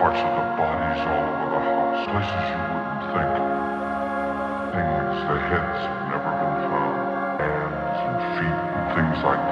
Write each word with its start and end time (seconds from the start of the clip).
parts 0.00 0.16
of 0.16 0.32
the 0.32 0.46
bodies 0.56 1.00
all 1.12 1.28
over 1.28 1.48
the 1.52 1.60
house, 1.60 2.00
places 2.08 2.44
you 2.48 2.56
wouldn't 2.72 3.04
think. 3.12 3.32
Things 4.72 5.16
the 5.28 5.36
heads 5.44 5.80
have 5.84 6.08
never 6.08 6.32
been 6.40 6.56
found, 6.72 7.36
hands 7.36 8.00
and 8.08 8.18
feet 8.40 8.60
and 8.64 8.86
things 8.96 9.20
like 9.22 9.44
that. 9.44 9.49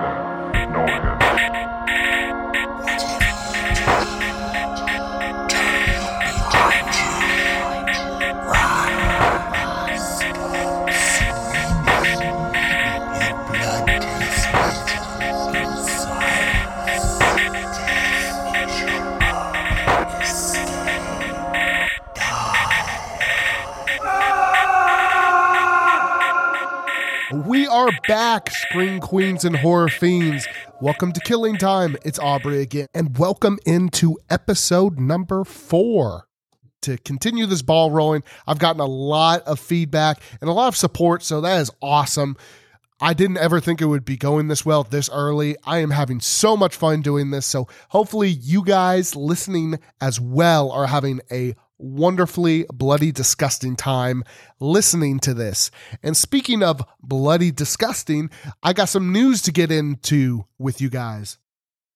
Queens 28.79 29.45
and 29.45 29.57
Horror 29.57 29.89
Fiends. 29.89 30.47
Welcome 30.81 31.11
to 31.11 31.21
Killing 31.21 31.57
Time. 31.57 31.97
It's 32.05 32.21
Aubrey 32.21 32.61
again, 32.61 32.87
and 32.95 33.19
welcome 33.19 33.59
into 33.67 34.17
episode 34.31 35.01
number 35.01 35.43
four. 35.43 36.29
To 36.83 36.97
continue 36.99 37.47
this 37.47 37.61
ball 37.61 37.91
rolling, 37.91 38.23
I've 38.47 38.61
gotten 38.61 38.81
a 38.81 38.87
lot 38.87 39.43
of 39.43 39.59
feedback 39.59 40.23
and 40.41 40.49
a 40.49 40.53
lot 40.53 40.69
of 40.69 40.77
support, 40.77 41.25
so 41.25 41.41
that 41.41 41.61
is 41.61 41.73
awesome. 41.83 42.37
I 43.01 43.15
didn't 43.15 43.39
ever 43.39 43.59
think 43.59 43.81
it 43.81 43.87
would 43.87 44.05
be 44.05 44.17
going 44.17 44.47
this 44.47 44.65
well 44.65 44.85
this 44.85 45.11
early. 45.11 45.57
I 45.65 45.79
am 45.79 45.91
having 45.91 46.21
so 46.21 46.57
much 46.57 46.77
fun 46.77 47.03
doing 47.03 47.33
this, 47.33 47.47
so 47.47 47.67
hopefully, 47.89 48.29
you 48.29 48.63
guys 48.63 49.17
listening 49.17 49.81
as 50.01 50.21
well 50.21 50.71
are 50.71 50.87
having 50.87 51.21
a 51.33 51.57
wonderfully 51.79 52.67
bloody 52.73 53.13
disgusting 53.13 53.77
time 53.77 54.25
listening 54.61 55.21
to 55.21 55.35
this. 55.35 55.71
And 56.03 56.17
speaking 56.17 56.63
of 56.63 56.85
bloody 57.01 57.51
disgusting, 57.51 58.31
I 58.63 58.73
got 58.73 58.89
some 58.89 59.13
news 59.13 59.43
to 59.43 59.53
get 59.53 59.71
into 59.71 60.45
with 60.59 60.81
you 60.81 60.91
guys. 60.91 61.39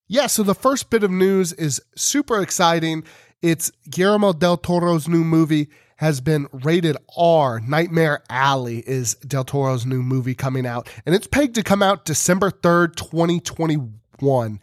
Yeah, 0.09 0.27
so 0.27 0.43
the 0.43 0.55
first 0.55 0.91
bit 0.91 1.05
of 1.05 1.11
news 1.11 1.53
is 1.53 1.81
super 1.97 2.41
exciting. 2.41 3.05
It's 3.41 3.71
Guillermo 3.91 4.33
del 4.33 4.57
Toro's 4.57 5.09
new 5.09 5.25
movie 5.25 5.69
has 5.97 6.21
been 6.21 6.49
rated 6.53 6.97
R. 7.17 7.61
Nightmare 7.61 8.23
Alley 8.29 8.79
is 8.87 9.15
del 9.17 9.45
Toro's 9.45 9.87
new 9.87 10.03
movie 10.03 10.35
coming 10.35 10.67
out, 10.67 10.89
and 11.07 11.15
it's 11.15 11.27
pegged 11.27 11.55
to 11.55 11.63
come 11.63 11.83
out 11.83 12.05
December 12.05 12.51
3rd, 12.51 12.97
2021. 12.97 14.61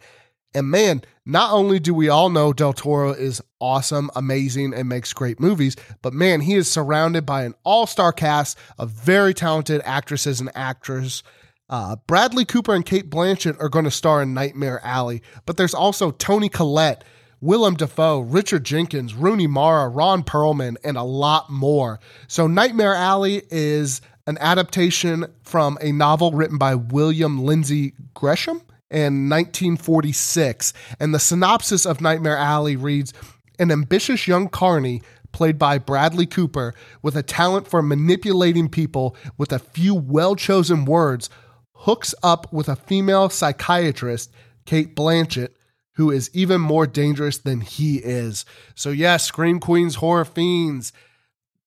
And 0.54 0.66
man, 0.70 1.02
not 1.24 1.52
only 1.52 1.78
do 1.78 1.94
we 1.94 2.08
all 2.08 2.28
know 2.28 2.52
Del 2.52 2.72
Toro 2.72 3.12
is 3.12 3.40
awesome, 3.60 4.10
amazing, 4.16 4.74
and 4.74 4.88
makes 4.88 5.12
great 5.12 5.38
movies, 5.38 5.76
but 6.02 6.12
man, 6.12 6.40
he 6.40 6.54
is 6.54 6.70
surrounded 6.70 7.26
by 7.26 7.44
an 7.44 7.54
all 7.64 7.86
star 7.86 8.12
cast 8.12 8.58
of 8.78 8.90
very 8.90 9.34
talented 9.34 9.80
actresses 9.84 10.40
and 10.40 10.50
actors. 10.54 11.22
Uh, 11.68 11.96
Bradley 12.06 12.44
Cooper 12.44 12.74
and 12.74 12.84
Cate 12.84 13.10
Blanchett 13.10 13.60
are 13.60 13.68
going 13.68 13.84
to 13.84 13.90
star 13.90 14.22
in 14.22 14.34
Nightmare 14.34 14.80
Alley, 14.82 15.22
but 15.46 15.56
there's 15.56 15.74
also 15.74 16.10
Toni 16.10 16.48
Collette, 16.48 17.04
Willem 17.40 17.74
Dafoe, 17.74 18.20
Richard 18.20 18.64
Jenkins, 18.64 19.14
Rooney 19.14 19.46
Mara, 19.46 19.88
Ron 19.88 20.22
Perlman, 20.22 20.76
and 20.84 20.96
a 20.96 21.02
lot 21.02 21.48
more. 21.48 22.00
So, 22.26 22.46
Nightmare 22.46 22.94
Alley 22.94 23.42
is 23.50 24.02
an 24.26 24.36
adaptation 24.38 25.26
from 25.42 25.78
a 25.80 25.92
novel 25.92 26.32
written 26.32 26.58
by 26.58 26.74
William 26.74 27.42
Lindsay 27.44 27.94
Gresham 28.14 28.60
in 28.90 29.28
1946. 29.28 30.72
And 30.98 31.14
the 31.14 31.18
synopsis 31.18 31.86
of 31.86 32.00
Nightmare 32.00 32.36
Alley 32.36 32.76
reads 32.76 33.12
An 33.60 33.70
ambitious 33.70 34.26
young 34.26 34.48
carney 34.48 35.02
played 35.30 35.56
by 35.56 35.78
Bradley 35.78 36.26
Cooper, 36.26 36.74
with 37.02 37.14
a 37.14 37.22
talent 37.22 37.68
for 37.68 37.82
manipulating 37.82 38.68
people 38.68 39.14
with 39.38 39.52
a 39.52 39.60
few 39.60 39.94
well 39.94 40.34
chosen 40.34 40.84
words, 40.84 41.30
hooks 41.74 42.12
up 42.22 42.52
with 42.52 42.68
a 42.68 42.74
female 42.74 43.28
psychiatrist, 43.28 44.32
Cate 44.66 44.96
Blanchett. 44.96 45.50
Who 45.94 46.10
is 46.10 46.30
even 46.32 46.62
more 46.62 46.86
dangerous 46.86 47.36
than 47.36 47.60
he 47.60 47.96
is. 47.96 48.46
So, 48.74 48.88
yes, 48.88 49.26
Scream 49.26 49.60
Queens, 49.60 49.96
Horror 49.96 50.24
Fiends, 50.24 50.94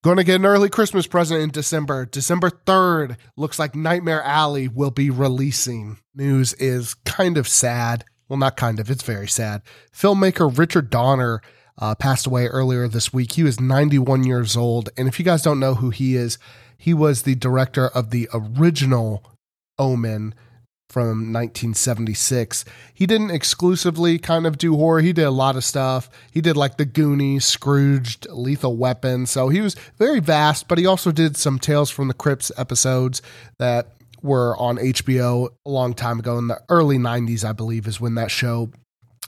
Going 0.04 0.18
to 0.18 0.24
get 0.24 0.36
an 0.36 0.44
early 0.44 0.68
Christmas 0.68 1.06
present 1.06 1.40
in 1.40 1.48
December. 1.48 2.04
December 2.04 2.50
3rd 2.50 3.16
looks 3.38 3.58
like 3.58 3.74
Nightmare 3.74 4.22
Alley 4.22 4.68
will 4.68 4.90
be 4.90 5.08
releasing. 5.08 5.96
News 6.14 6.52
is 6.54 6.92
kind 7.06 7.38
of 7.38 7.48
sad. 7.48 8.04
Well, 8.28 8.38
not 8.38 8.58
kind 8.58 8.78
of, 8.78 8.90
it's 8.90 9.02
very 9.02 9.28
sad. 9.28 9.62
Filmmaker 9.96 10.58
Richard 10.58 10.90
Donner 10.90 11.40
uh, 11.78 11.94
passed 11.94 12.26
away 12.26 12.46
earlier 12.46 12.88
this 12.88 13.12
week. 13.12 13.32
He 13.32 13.42
was 13.42 13.60
91 13.60 14.24
years 14.24 14.56
old. 14.56 14.90
And 14.96 15.08
if 15.08 15.18
you 15.18 15.24
guys 15.24 15.42
don't 15.42 15.60
know 15.60 15.74
who 15.74 15.90
he 15.90 16.16
is, 16.16 16.38
he 16.76 16.94
was 16.94 17.22
the 17.22 17.34
director 17.34 17.88
of 17.88 18.10
the 18.10 18.28
original 18.32 19.24
Omen 19.78 20.34
from 20.88 21.32
1976. 21.32 22.64
He 22.92 23.06
didn't 23.06 23.32
exclusively 23.32 24.18
kind 24.18 24.46
of 24.46 24.58
do 24.58 24.76
horror. 24.76 25.00
He 25.00 25.12
did 25.12 25.24
a 25.24 25.30
lot 25.30 25.56
of 25.56 25.64
stuff. 25.64 26.08
He 26.30 26.40
did 26.40 26.56
like 26.56 26.76
The 26.76 26.84
Goonies, 26.84 27.44
Scrooged, 27.44 28.28
Lethal 28.30 28.76
Weapon. 28.76 29.26
So 29.26 29.48
he 29.48 29.60
was 29.60 29.74
very 29.98 30.20
vast, 30.20 30.68
but 30.68 30.78
he 30.78 30.86
also 30.86 31.10
did 31.10 31.36
some 31.36 31.58
Tales 31.58 31.90
from 31.90 32.06
the 32.06 32.14
Crypts 32.14 32.52
episodes 32.56 33.22
that 33.58 33.88
were 34.22 34.56
on 34.56 34.76
HBO 34.76 35.48
a 35.66 35.70
long 35.70 35.94
time 35.94 36.20
ago 36.20 36.38
in 36.38 36.46
the 36.46 36.60
early 36.68 36.98
90s, 36.98 37.44
I 37.44 37.52
believe, 37.52 37.88
is 37.88 38.00
when 38.00 38.14
that 38.14 38.30
show 38.30 38.70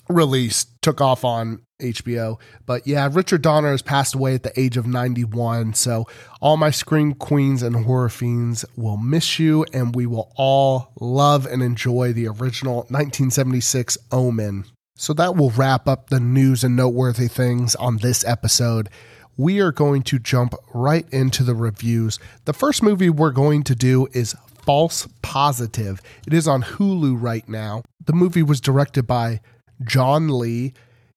released, 0.09 0.71
took 0.83 1.01
off 1.01 1.25
on 1.25 1.63
HBO. 1.79 2.41
But 2.65 2.87
yeah, 2.87 3.09
Richard 3.11 3.43
Donner 3.43 3.71
has 3.71 3.83
passed 3.83 4.15
away 4.15 4.35
at 4.35 4.43
the 4.43 4.59
age 4.59 4.77
of 4.77 4.87
91. 4.87 5.75
So 5.75 6.07
all 6.41 6.57
my 6.57 6.71
Scream 6.71 7.15
Queens 7.15 7.63
and 7.63 7.85
Horror 7.85 8.09
Fiends 8.09 8.65
will 8.77 8.97
miss 8.97 9.39
you, 9.39 9.65
and 9.73 9.95
we 9.95 10.07
will 10.07 10.33
all 10.37 10.93
love 11.01 11.47
and 11.47 11.63
enjoy 11.63 12.13
the 12.13 12.29
original 12.29 12.77
1976 12.89 13.99
Omen. 14.13 14.65
So 14.97 15.13
that 15.13 15.37
will 15.37 15.51
wrap 15.51 15.87
up 15.87 16.09
the 16.09 16.21
news 16.21 16.65
and 16.65 16.75
noteworthy 16.75 17.29
things 17.29 17.75
on 17.75 17.99
this 17.99 18.25
episode. 18.25 18.89
We 19.37 19.61
are 19.61 19.73
going 19.73 20.03
to 20.05 20.19
jump 20.19 20.55
right 20.73 21.07
into 21.13 21.45
the 21.45 21.55
reviews. 21.55 22.19
The 22.47 22.55
first 22.55 22.83
movie 22.83 23.11
we're 23.11 23.33
going 23.33 23.65
to 23.65 23.75
do 23.75 24.09
is 24.13 24.35
False 24.65 25.07
Positive. 25.21 26.01
It 26.27 26.33
is 26.33 26.49
on 26.49 26.63
Hulu 26.63 27.21
right 27.21 27.47
now. 27.47 27.83
The 28.07 28.15
movie 28.15 28.43
was 28.43 28.61
directed 28.63 29.07
by 29.07 29.41
John 29.85 30.29
Lee. 30.29 30.73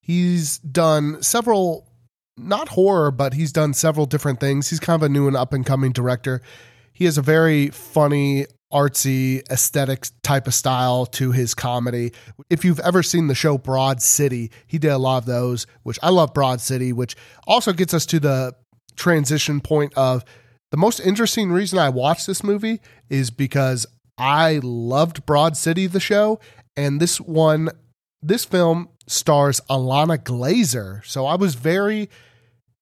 He's 0.09 0.58
done 0.58 1.22
several, 1.22 1.88
not 2.36 2.70
horror, 2.70 3.12
but 3.12 3.36
he's 3.36 3.52
done 3.52 3.75
several 3.75 4.08
different 4.08 4.40
things. 4.40 4.68
He's 4.68 4.80
kind 4.80 5.00
of 5.00 5.06
a 5.06 5.09
new 5.14 5.28
and 5.28 5.38
up 5.38 5.53
and 5.53 5.64
coming 5.64 5.92
director. 5.92 6.42
He 6.94 7.06
has 7.06 7.20
a 7.20 7.22
very 7.22 7.70
funny, 7.70 8.48
artsy, 8.74 9.48
aesthetic 9.52 10.08
type 10.24 10.48
of 10.48 10.56
style 10.56 11.06
to 11.06 11.31
his 11.31 11.53
comedy. 11.53 12.12
If 12.50 12.66
you've 12.66 12.80
ever 12.80 13.03
seen 13.03 13.28
the 13.28 13.36
show 13.36 13.59
Broad 13.59 14.02
City, 14.02 14.50
he 14.66 14.80
did 14.80 14.90
a 14.90 14.98
lot 14.98 15.19
of 15.19 15.25
those, 15.28 15.68
which 15.84 16.00
I 16.02 16.09
love 16.09 16.34
Broad 16.34 16.59
City, 16.59 16.92
which 16.92 17.16
also 17.46 17.72
gets 17.72 17.94
us 17.94 18.08
to 18.08 18.19
the 18.19 18.56
transition 18.96 19.62
point 19.62 19.94
of 19.96 20.25
the 20.72 20.78
most 20.78 21.00
interesting 21.02 21.52
reason 21.52 21.78
I 21.78 21.90
watched 21.90 22.25
this 22.25 22.44
movie 22.44 22.81
is 23.12 23.30
because 23.30 23.86
I 24.18 24.59
loved 24.64 25.28
Broad 25.28 25.56
City, 25.56 25.86
the 25.86 26.00
show, 26.00 26.40
and 26.75 27.00
this 27.00 27.22
one 27.22 27.69
this 28.22 28.46
film 28.46 28.90
stars 29.07 29.62
Ilana 29.69 30.18
Glazer. 30.18 31.06
So 31.06 31.25
I 31.25 31.35
was 31.35 31.56
very 31.56 32.09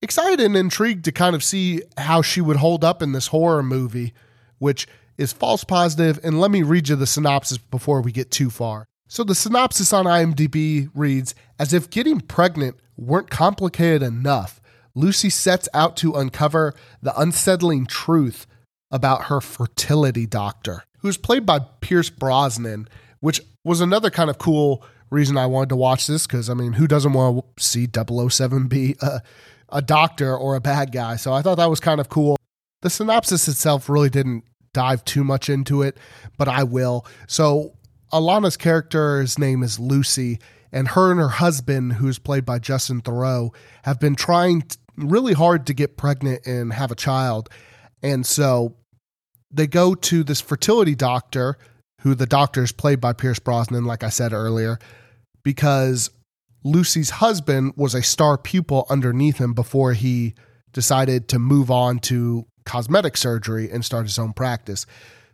excited 0.01 0.39
and 0.39 0.55
intrigued 0.55 1.05
to 1.05 1.11
kind 1.11 1.35
of 1.35 1.43
see 1.43 1.81
how 1.97 2.21
she 2.21 2.41
would 2.41 2.57
hold 2.57 2.83
up 2.83 3.01
in 3.01 3.11
this 3.11 3.27
horror 3.27 3.63
movie, 3.63 4.13
which 4.59 4.87
is 5.17 5.33
false 5.33 5.63
positive. 5.63 6.19
And 6.23 6.39
let 6.39 6.51
me 6.51 6.63
read 6.63 6.89
you 6.89 6.95
the 6.95 7.07
synopsis 7.07 7.57
before 7.57 8.01
we 8.01 8.11
get 8.11 8.31
too 8.31 8.49
far. 8.49 8.87
So 9.07 9.23
the 9.23 9.35
synopsis 9.35 9.93
on 9.93 10.05
IMDb 10.05 10.89
reads 10.93 11.33
As 11.59 11.73
if 11.73 11.89
getting 11.89 12.19
pregnant 12.21 12.77
weren't 12.97 13.29
complicated 13.29 14.03
enough, 14.03 14.59
Lucy 14.95 15.29
sets 15.29 15.69
out 15.73 15.95
to 15.97 16.13
uncover 16.15 16.73
the 17.01 17.17
unsettling 17.19 17.85
truth 17.85 18.47
about 18.91 19.25
her 19.25 19.39
fertility 19.39 20.25
doctor, 20.25 20.83
who's 20.99 21.17
played 21.17 21.45
by 21.45 21.59
Pierce 21.81 22.09
Brosnan, 22.09 22.87
which 23.19 23.41
was 23.63 23.79
another 23.79 24.09
kind 24.09 24.29
of 24.29 24.37
cool 24.37 24.83
reason 25.09 25.37
I 25.37 25.45
wanted 25.45 25.69
to 25.69 25.75
watch 25.75 26.07
this 26.07 26.27
because 26.27 26.49
I 26.49 26.53
mean, 26.53 26.73
who 26.73 26.87
doesn't 26.87 27.13
want 27.13 27.43
to 27.57 27.63
see 27.63 27.87
007 27.87 28.67
be 28.67 28.95
a, 29.01 29.21
a 29.69 29.81
doctor 29.81 30.35
or 30.35 30.55
a 30.55 30.61
bad 30.61 30.91
guy? 30.91 31.15
So 31.15 31.33
I 31.33 31.41
thought 31.41 31.55
that 31.55 31.69
was 31.69 31.79
kind 31.79 31.99
of 31.99 32.09
cool. 32.09 32.37
The 32.81 32.89
synopsis 32.89 33.47
itself 33.47 33.89
really 33.89 34.09
didn't 34.09 34.43
dive 34.73 35.03
too 35.05 35.23
much 35.23 35.49
into 35.49 35.81
it, 35.81 35.97
but 36.37 36.47
I 36.47 36.63
will. 36.63 37.05
So 37.27 37.73
Ilana's 38.13 38.57
character's 38.57 39.39
name 39.39 39.63
is 39.63 39.79
Lucy, 39.79 40.39
and 40.71 40.89
her 40.89 41.11
and 41.11 41.19
her 41.19 41.29
husband, 41.29 41.93
who's 41.93 42.19
played 42.19 42.45
by 42.45 42.59
Justin 42.59 43.01
Theroux, 43.01 43.53
have 43.83 43.99
been 43.99 44.15
trying 44.15 44.63
really 44.95 45.33
hard 45.33 45.65
to 45.67 45.73
get 45.73 45.97
pregnant 45.97 46.45
and 46.45 46.73
have 46.73 46.91
a 46.91 46.95
child. 46.95 47.49
And 48.03 48.25
so 48.25 48.75
they 49.51 49.67
go 49.67 49.95
to 49.95 50.23
this 50.23 50.41
fertility 50.41 50.95
doctor 50.95 51.57
who 52.01 52.15
the 52.15 52.25
doctor 52.25 52.63
is 52.63 52.71
played 52.71 53.01
by 53.01 53.13
Pierce 53.13 53.39
Brosnan, 53.39 53.85
like 53.85 54.03
I 54.03 54.09
said 54.09 54.33
earlier, 54.33 54.79
because 55.43 56.09
Lucy's 56.63 57.09
husband 57.09 57.73
was 57.75 57.95
a 57.95 58.03
star 58.03 58.37
pupil 58.37 58.85
underneath 58.89 59.37
him 59.37 59.53
before 59.53 59.93
he 59.93 60.33
decided 60.73 61.27
to 61.29 61.39
move 61.39 61.71
on 61.71 61.99
to 61.99 62.45
cosmetic 62.65 63.17
surgery 63.17 63.71
and 63.71 63.83
start 63.83 64.05
his 64.05 64.19
own 64.19 64.33
practice. 64.33 64.85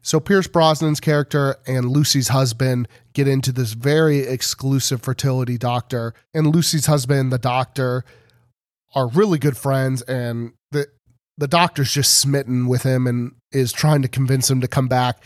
So 0.01 0.19
Pierce 0.19 0.47
Brosnan's 0.47 0.99
character 0.99 1.55
and 1.65 1.89
Lucy's 1.89 2.27
husband 2.27 2.87
get 3.13 3.27
into 3.27 3.51
this 3.51 3.73
very 3.73 4.19
exclusive 4.19 5.01
fertility 5.01 5.57
doctor, 5.57 6.13
and 6.33 6.53
Lucy's 6.53 6.85
husband, 6.85 7.31
the 7.31 7.37
doctor, 7.37 8.03
are 8.95 9.07
really 9.07 9.39
good 9.39 9.57
friends, 9.57 10.01
and 10.03 10.53
the 10.71 10.87
the 11.37 11.47
doctor's 11.47 11.91
just 11.91 12.19
smitten 12.19 12.67
with 12.67 12.83
him 12.83 13.07
and 13.07 13.31
is 13.51 13.71
trying 13.71 14.03
to 14.03 14.07
convince 14.07 14.51
him 14.51 14.61
to 14.61 14.67
come 14.67 14.87
back 14.87 15.23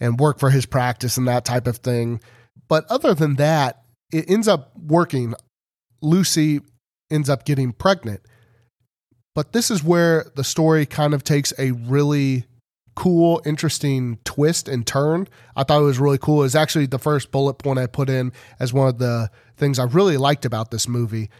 and 0.00 0.18
work 0.18 0.38
for 0.38 0.50
his 0.50 0.66
practice 0.66 1.16
and 1.16 1.26
that 1.28 1.44
type 1.44 1.66
of 1.66 1.78
thing. 1.78 2.20
But 2.68 2.84
other 2.90 3.14
than 3.14 3.36
that, 3.36 3.82
it 4.12 4.30
ends 4.30 4.48
up 4.48 4.72
working. 4.76 5.34
Lucy 6.00 6.60
ends 7.10 7.28
up 7.28 7.44
getting 7.44 7.72
pregnant. 7.72 8.20
But 9.34 9.52
this 9.52 9.70
is 9.70 9.84
where 9.84 10.26
the 10.34 10.44
story 10.44 10.86
kind 10.86 11.14
of 11.14 11.24
takes 11.24 11.52
a 11.58 11.72
really 11.72 12.44
cool, 12.96 13.40
interesting 13.46 14.18
twist 14.24 14.68
and 14.68 14.84
turn. 14.84 15.28
I 15.54 15.62
thought 15.62 15.80
it 15.80 15.84
was 15.84 16.00
really 16.00 16.18
cool. 16.18 16.40
It 16.40 16.46
was 16.46 16.56
actually 16.56 16.86
the 16.86 16.98
first 16.98 17.30
bullet 17.30 17.54
point 17.54 17.78
I 17.78 17.86
put 17.86 18.10
in 18.10 18.32
as 18.58 18.72
one 18.72 18.88
of 18.88 18.98
the 18.98 19.30
things 19.56 19.78
I 19.78 19.84
really 19.84 20.16
liked 20.16 20.44
about 20.44 20.72
this 20.72 20.88
movie. 20.88 21.30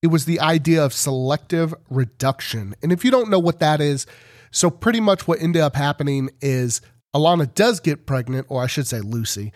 It 0.00 0.06
was 0.06 0.24
the 0.24 0.40
idea 0.40 0.82
of 0.82 0.94
selective 0.94 1.74
reduction. 1.90 2.74
And 2.82 2.92
if 2.92 3.04
you 3.04 3.10
don't 3.10 3.28
know 3.28 3.38
what 3.38 3.60
that 3.60 3.82
is, 3.82 4.06
so 4.50 4.70
pretty 4.70 5.00
much 5.00 5.28
what 5.28 5.42
ended 5.42 5.60
up 5.60 5.76
happening 5.76 6.30
is 6.40 6.80
Ilana 7.16 7.52
does 7.54 7.80
get 7.80 8.06
pregnant, 8.06 8.46
or 8.50 8.62
I 8.62 8.66
should 8.66 8.86
say 8.86 9.00
Lucy, 9.00 9.52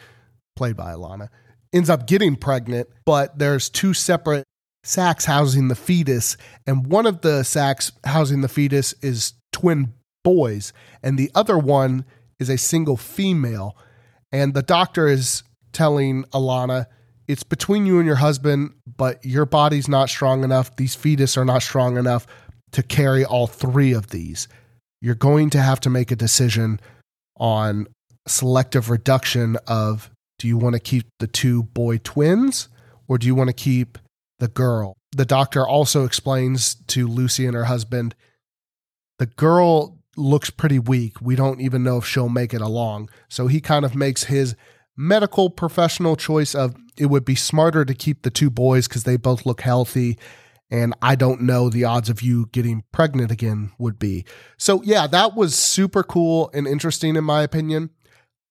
played 0.56 0.76
by 0.76 0.92
Ilana, 0.92 1.28
ends 1.72 1.90
up 1.90 2.06
getting 2.06 2.34
pregnant, 2.34 2.88
but 3.04 3.38
there's 3.38 3.68
two 3.68 3.92
separate 3.92 4.44
sacs 4.82 5.26
housing 5.26 5.68
the 5.68 5.74
fetus, 5.74 6.38
and 6.66 6.86
one 6.86 7.06
of 7.06 7.20
the 7.20 7.42
sacs 7.42 7.92
housing 8.04 8.40
the 8.40 8.48
fetus 8.48 8.94
is 9.02 9.34
twin 9.52 9.92
boys, 10.24 10.72
and 11.02 11.18
the 11.18 11.30
other 11.34 11.58
one 11.58 12.04
is 12.38 12.48
a 12.48 12.56
single 12.56 12.96
female. 12.96 13.76
And 14.32 14.54
the 14.54 14.62
doctor 14.62 15.06
is 15.06 15.42
telling 15.72 16.24
Ilana, 16.32 16.86
it's 17.28 17.42
between 17.42 17.84
you 17.84 17.98
and 17.98 18.06
your 18.06 18.16
husband, 18.16 18.72
but 18.96 19.24
your 19.24 19.44
body's 19.44 19.88
not 19.88 20.08
strong 20.08 20.42
enough. 20.44 20.74
These 20.76 20.94
fetus 20.94 21.36
are 21.36 21.44
not 21.44 21.62
strong 21.62 21.96
enough 21.96 22.26
to 22.72 22.82
carry 22.82 23.24
all 23.24 23.46
three 23.46 23.92
of 23.92 24.08
these. 24.08 24.48
You're 25.02 25.14
going 25.14 25.50
to 25.50 25.60
have 25.60 25.80
to 25.80 25.90
make 25.90 26.10
a 26.10 26.16
decision 26.16 26.80
on 27.40 27.88
selective 28.28 28.90
reduction 28.90 29.56
of 29.66 30.10
do 30.38 30.46
you 30.46 30.56
want 30.56 30.74
to 30.74 30.80
keep 30.80 31.06
the 31.18 31.26
two 31.26 31.64
boy 31.64 31.98
twins 31.98 32.68
or 33.08 33.18
do 33.18 33.26
you 33.26 33.34
want 33.34 33.48
to 33.48 33.54
keep 33.54 33.98
the 34.38 34.48
girl? 34.48 34.94
The 35.12 35.24
doctor 35.24 35.66
also 35.66 36.04
explains 36.04 36.76
to 36.86 37.08
Lucy 37.08 37.46
and 37.46 37.56
her 37.56 37.64
husband 37.64 38.14
the 39.18 39.26
girl 39.26 39.98
looks 40.16 40.48
pretty 40.48 40.78
weak. 40.78 41.20
We 41.20 41.36
don't 41.36 41.60
even 41.60 41.82
know 41.82 41.98
if 41.98 42.06
she'll 42.06 42.30
make 42.30 42.54
it 42.54 42.62
along. 42.62 43.10
So 43.28 43.48
he 43.48 43.60
kind 43.60 43.84
of 43.84 43.94
makes 43.94 44.24
his 44.24 44.56
medical 44.96 45.50
professional 45.50 46.16
choice 46.16 46.54
of 46.54 46.74
it 46.96 47.06
would 47.06 47.24
be 47.24 47.34
smarter 47.34 47.84
to 47.84 47.94
keep 47.94 48.22
the 48.22 48.30
two 48.30 48.50
boys 48.50 48.88
because 48.88 49.04
they 49.04 49.16
both 49.16 49.44
look 49.44 49.60
healthy. 49.60 50.18
And 50.70 50.94
I 51.02 51.16
don't 51.16 51.42
know 51.42 51.68
the 51.68 51.84
odds 51.84 52.08
of 52.08 52.22
you 52.22 52.46
getting 52.52 52.84
pregnant 52.92 53.30
again 53.30 53.72
would 53.78 53.98
be. 53.98 54.24
So, 54.56 54.82
yeah, 54.82 55.06
that 55.08 55.34
was 55.34 55.54
super 55.54 56.02
cool 56.02 56.50
and 56.54 56.66
interesting 56.66 57.16
in 57.16 57.24
my 57.24 57.42
opinion. 57.42 57.90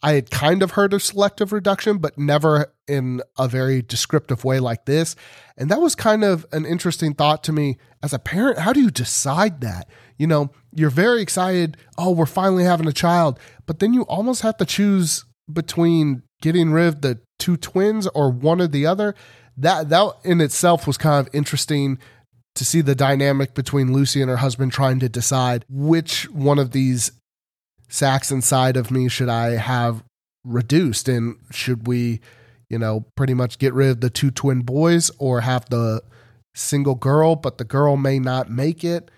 I 0.01 0.13
had 0.13 0.31
kind 0.31 0.63
of 0.63 0.71
heard 0.71 0.94
of 0.94 1.04
selective 1.04 1.51
reduction, 1.51 1.98
but 1.98 2.18
never 2.18 2.74
in 2.88 3.21
a 3.38 3.48
very 3.48 3.81
descriptive 3.81 4.45
way 4.45 4.60
like 4.60 4.86
this. 4.86 5.16
And 5.57 5.69
that 5.69 5.81
was 5.81 5.94
kind 5.95 6.24
of 6.24 6.45
an 6.54 6.66
interesting 6.66 7.13
thought 7.13 7.44
to 7.45 7.51
me 7.51 7.77
as 8.01 8.13
a 8.13 8.19
parent. 8.19 8.60
How 8.60 8.71
do 8.71 8.81
you 8.81 8.92
decide 8.92 9.60
that? 9.62 9.89
You 10.18 10.27
know, 10.27 10.51
you're 10.74 10.89
very 10.89 11.21
excited, 11.21 11.77
oh, 11.98 12.12
we're 12.12 12.25
finally 12.25 12.63
having 12.63 12.88
a 12.88 12.94
child, 12.94 13.39
but 13.66 13.80
then 13.80 13.94
you 13.94 14.04
almost 14.04 14.42
have 14.42 14.57
to 14.57 14.66
choose 14.66 15.25
between 15.51 16.24
getting 16.42 16.71
rid 16.71 16.88
of 16.88 17.01
the 17.01 17.19
two 17.38 17.57
twins 17.57 18.07
or 18.07 18.30
one 18.30 18.62
or 18.62 18.68
the 18.68 18.86
other. 18.86 19.16
That 19.59 19.89
that 19.89 20.13
in 20.23 20.41
itself 20.41 20.88
was 20.88 20.97
kind 20.97 21.25
of 21.25 21.33
interesting 21.33 22.00
to 22.56 22.65
see 22.65 22.81
the 22.81 22.95
dynamic 22.95 23.53
between 23.53 23.94
Lucy 23.94 24.21
and 24.21 24.29
her 24.29 24.38
husband 24.38 24.71
trying 24.71 25.00
to 25.00 25.09
decide 25.09 25.65
which 25.69 26.29
one 26.29 26.59
of 26.59 26.71
these 26.71 27.11
sacs 27.88 28.31
inside 28.31 28.77
of 28.77 28.91
me 28.91 29.07
should 29.09 29.29
I 29.29 29.51
have 29.51 30.03
reduced 30.45 31.07
and 31.09 31.38
should 31.51 31.88
we, 31.88 32.21
you 32.69 32.79
know, 32.79 33.06
pretty 33.15 33.33
much 33.33 33.59
get 33.59 33.73
rid 33.73 33.89
of 33.89 34.01
the 34.01 34.09
two 34.09 34.31
twin 34.31 34.61
boys 34.61 35.11
or 35.19 35.41
have 35.41 35.69
the 35.69 36.01
single 36.56 36.95
girl, 36.95 37.35
but 37.35 37.57
the 37.57 37.63
girl 37.63 37.97
may 37.97 38.19
not 38.19 38.50
make 38.50 38.83
it. 38.83 39.11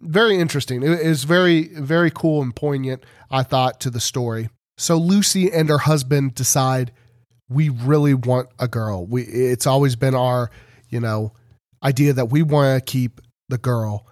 Very 0.00 0.38
interesting. 0.38 0.82
It 0.82 1.00
is 1.00 1.24
very, 1.24 1.68
very 1.74 2.10
cool 2.10 2.42
and 2.42 2.54
poignant, 2.54 3.04
I 3.30 3.42
thought, 3.42 3.80
to 3.80 3.90
the 3.90 4.00
story. 4.00 4.48
So 4.76 4.96
Lucy 4.96 5.52
and 5.52 5.68
her 5.68 5.78
husband 5.78 6.34
decide 6.34 6.92
we 7.48 7.68
really 7.68 8.14
want 8.14 8.48
a 8.58 8.68
girl. 8.68 9.06
We 9.06 9.22
it's 9.22 9.66
always 9.66 9.96
been 9.96 10.14
our, 10.14 10.50
you 10.88 11.00
know, 11.00 11.32
idea 11.82 12.12
that 12.12 12.26
we 12.26 12.42
want 12.42 12.84
to 12.84 12.90
keep 12.90 13.20
the 13.48 13.58
girl. 13.58 14.06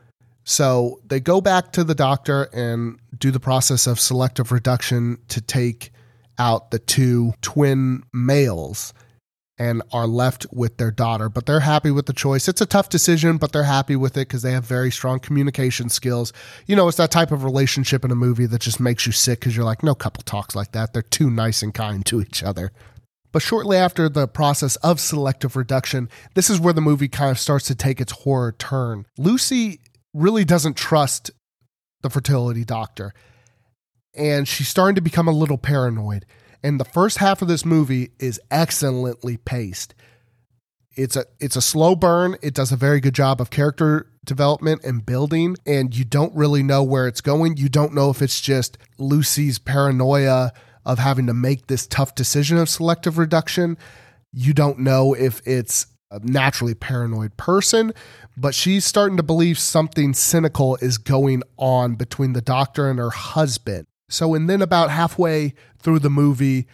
So 0.44 1.00
they 1.04 1.20
go 1.20 1.40
back 1.40 1.72
to 1.72 1.84
the 1.84 1.94
doctor 1.94 2.44
and 2.52 2.98
do 3.18 3.30
the 3.30 3.40
process 3.40 3.86
of 3.86 3.98
selective 3.98 4.52
reduction 4.52 5.18
to 5.28 5.40
take 5.40 5.90
out 6.38 6.70
the 6.70 6.78
two 6.78 7.34
twin 7.40 8.04
males 8.12 8.94
and 9.58 9.82
are 9.92 10.06
left 10.06 10.46
with 10.52 10.76
their 10.76 10.90
daughter. 10.90 11.28
But 11.28 11.46
they're 11.46 11.60
happy 11.60 11.90
with 11.90 12.06
the 12.06 12.12
choice. 12.12 12.46
It's 12.46 12.60
a 12.60 12.66
tough 12.66 12.90
decision, 12.90 13.38
but 13.38 13.52
they're 13.52 13.64
happy 13.64 13.96
with 13.96 14.16
it 14.16 14.28
because 14.28 14.42
they 14.42 14.52
have 14.52 14.64
very 14.64 14.90
strong 14.90 15.18
communication 15.18 15.88
skills. 15.88 16.32
You 16.66 16.76
know, 16.76 16.88
it's 16.88 16.98
that 16.98 17.10
type 17.10 17.32
of 17.32 17.42
relationship 17.42 18.04
in 18.04 18.10
a 18.10 18.16
movie 18.16 18.46
that 18.46 18.60
just 18.60 18.80
makes 18.80 19.06
you 19.06 19.12
sick 19.12 19.40
because 19.40 19.56
you're 19.56 19.64
like, 19.64 19.82
no 19.82 19.94
couple 19.94 20.22
talks 20.22 20.54
like 20.54 20.72
that. 20.72 20.92
They're 20.92 21.02
too 21.02 21.30
nice 21.30 21.62
and 21.62 21.72
kind 21.72 22.04
to 22.06 22.20
each 22.20 22.42
other. 22.42 22.70
But 23.36 23.42
shortly 23.42 23.76
after 23.76 24.08
the 24.08 24.26
process 24.26 24.76
of 24.76 24.98
selective 24.98 25.56
reduction, 25.56 26.08
this 26.32 26.48
is 26.48 26.58
where 26.58 26.72
the 26.72 26.80
movie 26.80 27.06
kind 27.06 27.30
of 27.30 27.38
starts 27.38 27.66
to 27.66 27.74
take 27.74 28.00
its 28.00 28.12
horror 28.12 28.52
turn. 28.52 29.04
Lucy 29.18 29.80
really 30.14 30.42
doesn't 30.42 30.74
trust 30.74 31.30
the 32.00 32.08
fertility 32.08 32.64
doctor. 32.64 33.12
And 34.14 34.48
she's 34.48 34.68
starting 34.68 34.94
to 34.94 35.02
become 35.02 35.28
a 35.28 35.32
little 35.32 35.58
paranoid. 35.58 36.24
And 36.62 36.80
the 36.80 36.86
first 36.86 37.18
half 37.18 37.42
of 37.42 37.48
this 37.48 37.66
movie 37.66 38.12
is 38.18 38.40
excellently 38.50 39.36
paced. 39.36 39.94
It's 40.96 41.14
a 41.14 41.26
it's 41.38 41.56
a 41.56 41.60
slow 41.60 41.94
burn. 41.94 42.36
It 42.40 42.54
does 42.54 42.72
a 42.72 42.76
very 42.76 43.00
good 43.00 43.14
job 43.14 43.42
of 43.42 43.50
character 43.50 44.10
development 44.24 44.82
and 44.82 45.04
building, 45.04 45.56
and 45.66 45.94
you 45.94 46.06
don't 46.06 46.34
really 46.34 46.62
know 46.62 46.82
where 46.82 47.06
it's 47.06 47.20
going. 47.20 47.58
You 47.58 47.68
don't 47.68 47.92
know 47.92 48.08
if 48.08 48.22
it's 48.22 48.40
just 48.40 48.78
Lucy's 48.96 49.58
paranoia 49.58 50.54
of 50.86 50.98
having 50.98 51.26
to 51.26 51.34
make 51.34 51.66
this 51.66 51.86
tough 51.86 52.14
decision 52.14 52.56
of 52.56 52.70
selective 52.70 53.18
reduction. 53.18 53.76
You 54.32 54.54
don't 54.54 54.78
know 54.78 55.12
if 55.12 55.46
it's 55.46 55.88
a 56.10 56.20
naturally 56.22 56.74
paranoid 56.74 57.36
person, 57.36 57.92
but 58.36 58.54
she's 58.54 58.84
starting 58.84 59.16
to 59.16 59.22
believe 59.22 59.58
something 59.58 60.14
cynical 60.14 60.76
is 60.76 60.96
going 60.96 61.42
on 61.58 61.96
between 61.96 62.32
the 62.32 62.40
doctor 62.40 62.88
and 62.88 62.98
her 62.98 63.10
husband. 63.10 63.86
So, 64.08 64.34
and 64.34 64.48
then 64.48 64.62
about 64.62 64.90
halfway 64.90 65.54
through 65.82 65.98
the 65.98 66.10
movie, 66.10 66.68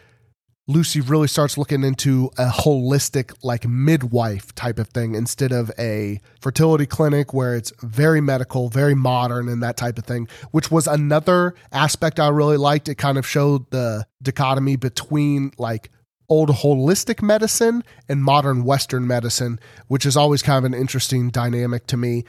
Lucy 0.68 1.00
really 1.00 1.26
starts 1.26 1.58
looking 1.58 1.82
into 1.82 2.30
a 2.38 2.46
holistic, 2.46 3.34
like 3.42 3.66
midwife 3.66 4.54
type 4.54 4.78
of 4.78 4.86
thing 4.88 5.16
instead 5.16 5.50
of 5.50 5.72
a 5.76 6.20
fertility 6.40 6.86
clinic 6.86 7.34
where 7.34 7.56
it's 7.56 7.72
very 7.82 8.20
medical, 8.20 8.68
very 8.68 8.94
modern, 8.94 9.48
and 9.48 9.60
that 9.60 9.76
type 9.76 9.98
of 9.98 10.04
thing, 10.04 10.28
which 10.52 10.70
was 10.70 10.86
another 10.86 11.56
aspect 11.72 12.20
I 12.20 12.28
really 12.28 12.56
liked. 12.56 12.88
It 12.88 12.94
kind 12.94 13.18
of 13.18 13.26
showed 13.26 13.68
the 13.70 14.06
dichotomy 14.22 14.76
between 14.76 15.50
like 15.58 15.90
old 16.28 16.50
holistic 16.50 17.22
medicine 17.22 17.82
and 18.08 18.22
modern 18.22 18.62
Western 18.62 19.04
medicine, 19.04 19.58
which 19.88 20.06
is 20.06 20.16
always 20.16 20.42
kind 20.42 20.64
of 20.64 20.72
an 20.72 20.78
interesting 20.78 21.30
dynamic 21.30 21.88
to 21.88 21.96
me. 21.96 22.24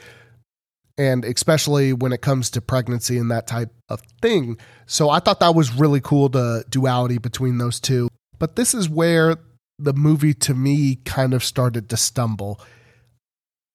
And 0.98 1.24
especially 1.24 1.92
when 1.92 2.12
it 2.12 2.20
comes 2.20 2.50
to 2.50 2.60
pregnancy 2.60 3.16
and 3.16 3.30
that 3.30 3.46
type 3.46 3.72
of 3.88 4.00
thing. 4.20 4.58
So 4.86 5.08
I 5.10 5.20
thought 5.20 5.40
that 5.40 5.54
was 5.54 5.72
really 5.72 6.00
cool, 6.00 6.28
the 6.28 6.64
duality 6.68 7.18
between 7.18 7.58
those 7.58 7.78
two. 7.80 8.08
But 8.38 8.56
this 8.56 8.74
is 8.74 8.88
where 8.88 9.36
the 9.78 9.92
movie 9.92 10.34
to 10.34 10.54
me 10.54 10.96
kind 11.04 11.34
of 11.34 11.44
started 11.44 11.88
to 11.90 11.96
stumble. 11.96 12.60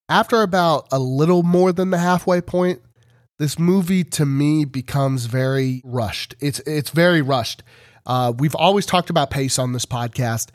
After 0.07 0.41
about 0.41 0.87
a 0.91 0.99
little 0.99 1.43
more 1.43 1.71
than 1.71 1.91
the 1.91 1.97
halfway 1.97 2.41
point, 2.41 2.81
this 3.37 3.59
movie 3.59 4.03
to 4.03 4.25
me 4.25 4.65
becomes 4.65 5.25
very 5.25 5.81
rushed. 5.85 6.35
It's 6.39 6.59
it's 6.61 6.89
very 6.89 7.21
rushed. 7.21 7.63
Uh, 8.05 8.33
we've 8.37 8.55
always 8.55 8.85
talked 8.85 9.09
about 9.09 9.29
pace 9.29 9.59
on 9.59 9.71
this 9.71 9.85
podcast, 9.85 10.49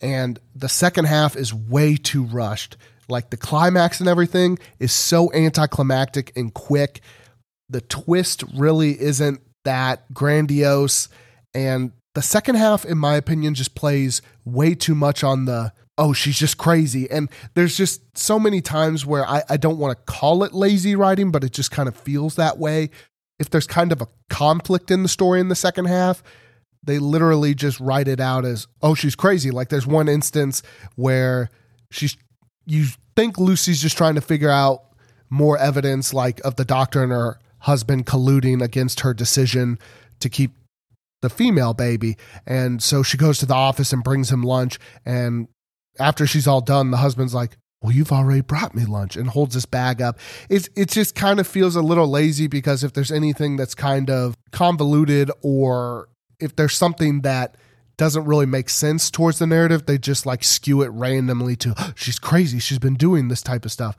and 0.00 0.38
the 0.54 0.68
second 0.68 1.06
half 1.06 1.36
is 1.36 1.52
way 1.52 1.96
too 1.96 2.24
rushed. 2.24 2.76
Like 3.08 3.30
the 3.30 3.36
climax 3.36 4.00
and 4.00 4.08
everything 4.08 4.58
is 4.78 4.92
so 4.92 5.32
anticlimactic 5.32 6.32
and 6.36 6.54
quick. 6.54 7.00
The 7.68 7.80
twist 7.80 8.44
really 8.54 9.00
isn't 9.00 9.40
that 9.64 10.12
grandiose. 10.14 11.08
And 11.52 11.92
the 12.14 12.22
second 12.22 12.56
half, 12.56 12.84
in 12.84 12.98
my 12.98 13.16
opinion, 13.16 13.54
just 13.54 13.74
plays 13.74 14.20
way 14.44 14.74
too 14.74 14.94
much 14.94 15.22
on 15.22 15.44
the 15.44 15.72
oh, 16.00 16.14
she's 16.14 16.38
just 16.38 16.56
crazy. 16.56 17.10
And 17.10 17.28
there's 17.52 17.76
just 17.76 18.16
so 18.16 18.40
many 18.40 18.62
times 18.62 19.04
where 19.04 19.28
I, 19.28 19.42
I 19.50 19.58
don't 19.58 19.76
want 19.76 19.96
to 19.96 20.02
call 20.10 20.44
it 20.44 20.54
lazy 20.54 20.96
writing, 20.96 21.30
but 21.30 21.44
it 21.44 21.52
just 21.52 21.70
kind 21.70 21.88
of 21.88 21.94
feels 21.94 22.36
that 22.36 22.56
way. 22.56 22.88
If 23.38 23.50
there's 23.50 23.66
kind 23.66 23.92
of 23.92 24.00
a 24.00 24.08
conflict 24.30 24.90
in 24.90 25.02
the 25.02 25.10
story 25.10 25.40
in 25.40 25.48
the 25.48 25.54
second 25.54 25.84
half, 25.84 26.22
they 26.82 26.98
literally 26.98 27.54
just 27.54 27.78
write 27.80 28.08
it 28.08 28.18
out 28.18 28.46
as, 28.46 28.66
oh, 28.80 28.94
she's 28.94 29.14
crazy. 29.14 29.50
Like 29.50 29.68
there's 29.68 29.86
one 29.86 30.08
instance 30.08 30.62
where 30.96 31.50
she's, 31.90 32.16
you 32.64 32.86
think 33.14 33.36
Lucy's 33.36 33.82
just 33.82 33.98
trying 33.98 34.14
to 34.14 34.22
figure 34.22 34.48
out 34.48 34.84
more 35.28 35.58
evidence, 35.58 36.14
like 36.14 36.40
of 36.46 36.56
the 36.56 36.64
doctor 36.64 37.02
and 37.02 37.12
her 37.12 37.38
husband 37.58 38.06
colluding 38.06 38.62
against 38.62 39.00
her 39.00 39.12
decision 39.12 39.78
to 40.20 40.30
keep 40.30 40.52
the 41.22 41.30
female 41.30 41.74
baby. 41.74 42.16
And 42.46 42.82
so 42.82 43.02
she 43.02 43.16
goes 43.16 43.38
to 43.38 43.46
the 43.46 43.54
office 43.54 43.92
and 43.92 44.02
brings 44.02 44.30
him 44.30 44.42
lunch. 44.42 44.78
And 45.04 45.48
after 45.98 46.26
she's 46.26 46.46
all 46.46 46.60
done, 46.60 46.90
the 46.90 46.98
husband's 46.98 47.34
like, 47.34 47.56
well, 47.82 47.92
you've 47.92 48.12
already 48.12 48.42
brought 48.42 48.74
me 48.74 48.84
lunch 48.84 49.16
and 49.16 49.28
holds 49.28 49.54
this 49.54 49.66
bag 49.66 50.02
up. 50.02 50.18
It's, 50.48 50.68
it 50.76 50.90
just 50.90 51.14
kind 51.14 51.40
of 51.40 51.46
feels 51.46 51.76
a 51.76 51.82
little 51.82 52.08
lazy 52.08 52.46
because 52.46 52.84
if 52.84 52.92
there's 52.92 53.10
anything 53.10 53.56
that's 53.56 53.74
kind 53.74 54.10
of 54.10 54.36
convoluted 54.52 55.30
or 55.42 56.08
if 56.38 56.56
there's 56.56 56.76
something 56.76 57.22
that 57.22 57.56
doesn't 57.96 58.24
really 58.24 58.46
make 58.46 58.70
sense 58.70 59.10
towards 59.10 59.38
the 59.38 59.46
narrative, 59.46 59.86
they 59.86 59.98
just 59.98 60.24
like 60.24 60.42
skew 60.42 60.82
it 60.82 60.88
randomly 60.88 61.56
to 61.56 61.74
she's 61.96 62.18
crazy. 62.18 62.58
She's 62.58 62.78
been 62.78 62.94
doing 62.94 63.28
this 63.28 63.42
type 63.42 63.64
of 63.64 63.72
stuff, 63.72 63.96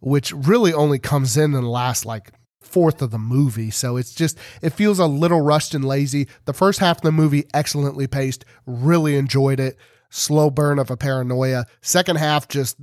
which 0.00 0.32
really 0.32 0.72
only 0.72 0.98
comes 0.98 1.36
in 1.36 1.54
in 1.54 1.62
the 1.62 1.68
last 1.68 2.04
like 2.04 2.32
fourth 2.66 3.00
of 3.02 3.10
the 3.10 3.18
movie. 3.18 3.70
So 3.70 3.96
it's 3.96 4.14
just, 4.14 4.38
it 4.62 4.70
feels 4.70 4.98
a 4.98 5.06
little 5.06 5.40
rushed 5.40 5.74
and 5.74 5.84
lazy. 5.84 6.28
The 6.44 6.52
first 6.52 6.80
half 6.80 6.98
of 6.98 7.02
the 7.02 7.12
movie, 7.12 7.44
excellently 7.54 8.06
paced, 8.06 8.44
really 8.66 9.16
enjoyed 9.16 9.60
it. 9.60 9.76
Slow 10.10 10.50
burn 10.50 10.78
of 10.78 10.90
a 10.90 10.96
paranoia. 10.96 11.66
Second 11.80 12.16
half, 12.16 12.48
just, 12.48 12.76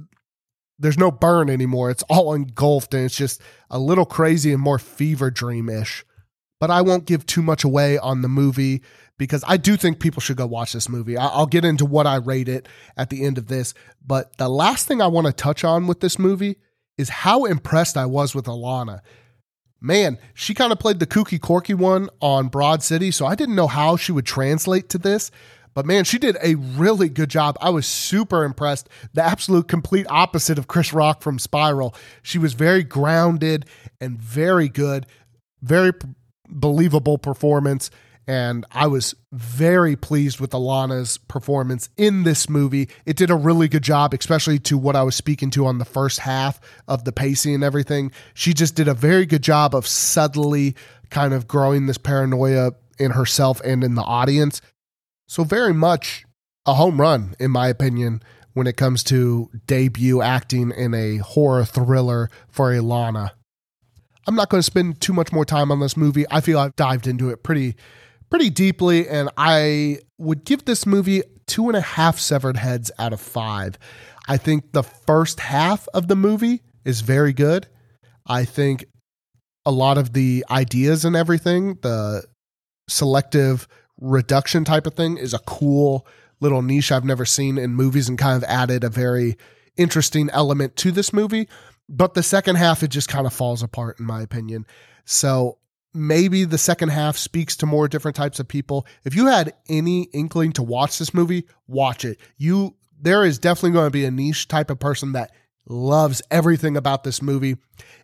there's 0.79 0.97
no 0.97 1.11
burn 1.11 1.49
anymore. 1.49 1.89
It's 1.89 2.03
all 2.03 2.33
engulfed 2.33 2.93
and 2.93 3.05
it's 3.05 3.15
just 3.15 3.41
a 3.69 3.79
little 3.79 4.05
crazy 4.05 4.51
and 4.51 4.61
more 4.61 4.79
fever 4.79 5.29
dream 5.29 5.69
ish. 5.69 6.05
But 6.59 6.71
I 6.71 6.81
won't 6.81 7.05
give 7.05 7.25
too 7.25 7.41
much 7.41 7.63
away 7.63 7.97
on 7.97 8.21
the 8.21 8.29
movie 8.29 8.83
because 9.17 9.43
I 9.47 9.57
do 9.57 9.75
think 9.75 9.99
people 9.99 10.21
should 10.21 10.37
go 10.37 10.47
watch 10.47 10.73
this 10.73 10.89
movie. 10.89 11.17
I'll 11.17 11.45
get 11.45 11.65
into 11.65 11.85
what 11.85 12.07
I 12.07 12.15
rate 12.15 12.49
it 12.49 12.67
at 12.97 13.09
the 13.09 13.25
end 13.25 13.37
of 13.37 13.47
this. 13.47 13.73
But 14.05 14.37
the 14.37 14.49
last 14.49 14.87
thing 14.87 15.01
I 15.01 15.07
want 15.07 15.27
to 15.27 15.33
touch 15.33 15.63
on 15.63 15.87
with 15.87 15.99
this 15.99 16.17
movie 16.17 16.57
is 16.97 17.09
how 17.09 17.45
impressed 17.45 17.97
I 17.97 18.05
was 18.05 18.33
with 18.35 18.45
Ilana 18.45 19.01
man, 19.83 20.17
she 20.33 20.55
kind 20.55 20.71
of 20.71 20.79
played 20.79 20.99
the 20.99 21.05
kooky 21.05 21.39
corky 21.39 21.75
one 21.75 22.09
on 22.21 22.47
Broad 22.47 22.81
City, 22.81 23.11
so 23.11 23.27
I 23.27 23.35
didn't 23.35 23.55
know 23.55 23.67
how 23.67 23.97
she 23.97 24.11
would 24.11 24.25
translate 24.25 24.89
to 24.89 24.97
this. 24.97 25.29
But 25.75 25.85
man, 25.85 26.03
she 26.03 26.19
did 26.19 26.37
a 26.41 26.55
really 26.55 27.09
good 27.09 27.29
job. 27.29 27.57
I 27.59 27.69
was 27.69 27.85
super 27.85 28.43
impressed. 28.43 28.89
The 29.13 29.23
absolute 29.23 29.67
complete 29.67 30.05
opposite 30.09 30.57
of 30.57 30.67
Chris 30.67 30.93
Rock 30.93 31.21
from 31.21 31.39
Spiral. 31.39 31.95
She 32.21 32.37
was 32.37 32.53
very 32.53 32.83
grounded 32.83 33.65
and 33.99 34.19
very 34.19 34.69
good, 34.69 35.05
very 35.61 35.91
p- 35.91 36.07
believable 36.47 37.17
performance 37.17 37.89
and 38.27 38.65
I 38.71 38.87
was 38.87 39.15
very 39.31 39.95
pleased 39.95 40.39
with 40.39 40.51
Ilana's 40.51 41.17
performance 41.17 41.89
in 41.97 42.23
this 42.23 42.49
movie. 42.49 42.89
It 43.05 43.17
did 43.17 43.29
a 43.29 43.35
really 43.35 43.67
good 43.67 43.83
job, 43.83 44.13
especially 44.13 44.59
to 44.59 44.77
what 44.77 44.95
I 44.95 45.03
was 45.03 45.15
speaking 45.15 45.49
to 45.51 45.65
on 45.65 45.77
the 45.77 45.85
first 45.85 46.19
half 46.19 46.59
of 46.87 47.03
the 47.03 47.11
pacing 47.11 47.55
and 47.55 47.63
everything. 47.63 48.11
She 48.33 48.53
just 48.53 48.75
did 48.75 48.87
a 48.87 48.93
very 48.93 49.25
good 49.25 49.43
job 49.43 49.75
of 49.75 49.85
subtly 49.85 50.75
kind 51.09 51.33
of 51.33 51.47
growing 51.47 51.85
this 51.85 51.97
paranoia 51.97 52.73
in 52.97 53.11
herself 53.11 53.59
and 53.61 53.83
in 53.83 53.95
the 53.95 54.03
audience. 54.03 54.61
So, 55.27 55.43
very 55.43 55.73
much 55.73 56.25
a 56.65 56.75
home 56.75 57.01
run, 57.01 57.35
in 57.39 57.51
my 57.51 57.67
opinion, 57.67 58.21
when 58.53 58.67
it 58.67 58.77
comes 58.77 59.03
to 59.05 59.49
debut 59.67 60.21
acting 60.21 60.71
in 60.71 60.93
a 60.93 61.17
horror 61.17 61.65
thriller 61.65 62.29
for 62.47 62.71
Ilana. 62.71 63.31
I'm 64.25 64.35
not 64.35 64.49
going 64.49 64.59
to 64.59 64.65
spend 64.65 65.01
too 65.01 65.11
much 65.11 65.33
more 65.33 65.43
time 65.43 65.71
on 65.71 65.81
this 65.81 65.97
movie. 65.97 66.25
I 66.31 66.39
feel 66.39 66.59
I've 66.59 66.75
dived 66.75 67.07
into 67.07 67.29
it 67.29 67.43
pretty 67.43 67.75
pretty 68.33 68.49
deeply, 68.49 69.07
and 69.07 69.29
I 69.37 69.99
would 70.17 70.43
give 70.43 70.65
this 70.65 70.87
movie 70.87 71.21
two 71.45 71.67
and 71.67 71.77
a 71.77 71.81
half 71.81 72.17
severed 72.17 72.57
heads 72.57 72.89
out 72.97 73.13
of 73.13 73.21
five. 73.21 73.77
I 74.27 74.37
think 74.37 74.71
the 74.71 74.81
first 74.81 75.39
half 75.39 75.87
of 75.93 76.07
the 76.07 76.15
movie 76.15 76.63
is 76.83 77.01
very 77.01 77.31
good. 77.31 77.67
I 78.25 78.43
think 78.43 78.85
a 79.67 79.71
lot 79.71 79.99
of 79.99 80.13
the 80.13 80.43
ideas 80.49 81.05
and 81.05 81.15
everything, 81.15 81.77
the 81.83 82.23
selective 82.89 83.67
reduction 84.01 84.65
type 84.65 84.87
of 84.87 84.95
thing, 84.95 85.17
is 85.17 85.35
a 85.35 85.39
cool 85.45 86.07
little 86.41 86.63
niche 86.63 86.91
I've 86.91 87.05
never 87.05 87.25
seen 87.25 87.59
in 87.59 87.75
movies 87.75 88.09
and 88.09 88.17
kind 88.17 88.35
of 88.35 88.49
added 88.49 88.83
a 88.83 88.89
very 88.89 89.37
interesting 89.77 90.31
element 90.31 90.75
to 90.77 90.91
this 90.91 91.13
movie. 91.13 91.47
But 91.87 92.15
the 92.15 92.23
second 92.23 92.55
half, 92.55 92.81
it 92.81 92.87
just 92.87 93.09
kind 93.09 93.27
of 93.27 93.33
falls 93.33 93.61
apart, 93.61 93.99
in 93.99 94.07
my 94.07 94.23
opinion. 94.23 94.65
So 95.05 95.59
maybe 95.93 96.43
the 96.43 96.57
second 96.57 96.89
half 96.89 97.17
speaks 97.17 97.55
to 97.57 97.65
more 97.65 97.87
different 97.87 98.15
types 98.15 98.39
of 98.39 98.47
people. 98.47 98.87
If 99.03 99.15
you 99.15 99.27
had 99.27 99.53
any 99.69 100.03
inkling 100.13 100.53
to 100.53 100.63
watch 100.63 100.97
this 100.97 101.13
movie, 101.13 101.45
watch 101.67 102.05
it. 102.05 102.19
You 102.37 102.75
there 102.99 103.25
is 103.25 103.37
definitely 103.37 103.71
going 103.71 103.87
to 103.87 103.91
be 103.91 104.05
a 104.05 104.11
niche 104.11 104.47
type 104.47 104.69
of 104.69 104.79
person 104.79 105.11
that 105.11 105.31
loves 105.67 106.21
everything 106.31 106.77
about 106.77 107.03
this 107.03 107.21
movie. 107.21 107.57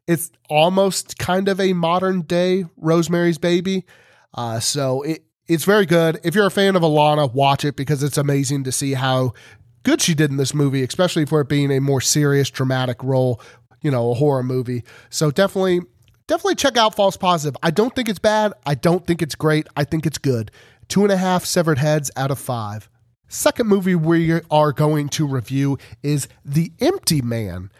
It's 0.08 0.30
almost 0.50 1.18
kind 1.18 1.48
of 1.48 1.60
a 1.60 1.74
modern 1.74 2.22
day 2.22 2.66
Rosemary's 2.76 3.38
Baby. 3.38 3.86
Uh, 4.34 4.60
so 4.60 5.02
it 5.04 5.24
it's 5.48 5.64
very 5.66 5.88
good. 5.88 6.20
If 6.24 6.36
you're 6.36 6.46
a 6.46 6.52
fan 6.52 6.76
of 6.76 6.84
Ilana, 6.84 7.34
watch 7.34 7.66
it 7.66 7.76
because 7.76 8.04
it's 8.04 8.20
amazing 8.20 8.66
to 8.66 8.72
see 8.72 8.94
how 8.94 9.34
good 9.82 10.00
she 10.00 10.14
did 10.14 10.30
in 10.30 10.38
this 10.38 10.54
movie, 10.54 10.84
especially 10.84 11.26
for 11.26 11.42
it 11.42 11.50
being 11.50 11.72
a 11.72 11.80
more 11.80 12.02
serious, 12.02 12.52
dramatic 12.52 13.04
role, 13.04 13.42
you 13.82 13.90
know, 13.90 14.12
a 14.12 14.14
horror 14.14 14.44
movie. 14.44 14.84
So 15.10 15.32
definitely 15.32 15.82
definitely 16.30 16.56
check 16.56 16.78
out 16.78 16.96
False 16.96 17.18
Positive. 17.18 17.58
I 17.64 17.72
don't 17.72 17.94
think 17.96 18.08
it's 18.08 18.20
bad. 18.20 18.54
I 18.66 18.76
don't 18.76 19.06
think 19.06 19.22
it's 19.22 19.36
great. 19.36 19.68
I 19.76 19.84
think 19.84 20.06
it's 20.06 20.20
good. 20.20 20.52
Two 20.88 21.04
and 21.04 21.12
a 21.12 21.18
half 21.18 21.44
severed 21.44 21.80
heads 21.80 22.12
out 22.16 22.30
of 22.30 22.38
five. 22.38 22.88
Second 23.28 23.68
movie 23.68 23.96
we 23.96 24.40
are 24.50 24.72
going 24.72 25.10
to 25.10 25.28
review 25.28 25.78
is 26.04 26.28
The 26.46 26.72
Empty 26.80 27.22
Man. 27.22 27.72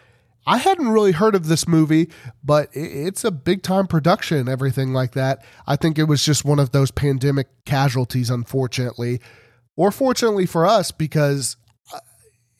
I 0.46 0.58
hadn't 0.58 0.88
really 0.88 1.12
heard 1.12 1.36
of 1.36 1.46
this 1.46 1.68
movie, 1.68 2.10
but 2.42 2.70
it's 2.72 3.24
a 3.24 3.30
big 3.30 3.62
time 3.62 3.86
production, 3.86 4.48
everything 4.48 4.92
like 4.92 5.12
that. 5.12 5.44
I 5.66 5.76
think 5.76 5.96
it 5.96 6.04
was 6.04 6.24
just 6.24 6.44
one 6.44 6.58
of 6.58 6.72
those 6.72 6.90
pandemic 6.90 7.46
casualties, 7.64 8.30
unfortunately, 8.30 9.20
or 9.76 9.92
fortunately 9.92 10.46
for 10.46 10.66
us, 10.66 10.90
because 10.90 11.56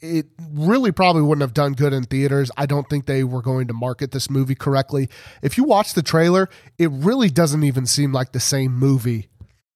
it 0.01 0.27
really 0.53 0.93
probably 0.93 1.23
wouldn't 1.23 1.43
have 1.43 1.55
done 1.55 1.73
good 1.75 1.93
in 1.93 2.05
theaters. 2.05 2.51
I 2.57 2.67
don't 2.67 2.89
think 2.89 3.07
they 3.07 3.25
were 3.25 3.43
going 3.43 3.69
to 3.69 3.75
market 3.75 4.13
this 4.13 4.31
movie 4.31 4.55
correctly. 4.55 5.09
If 5.43 5.59
you 5.59 5.65
watch 5.65 5.95
the 5.95 6.03
trailer, 6.03 6.49
it 6.79 6.91
really 6.91 7.29
doesn't 7.29 7.65
even 7.65 7.87
seem 7.87 8.13
like 8.13 8.33
the 8.33 8.41
same 8.41 8.75
movie. 8.75 9.29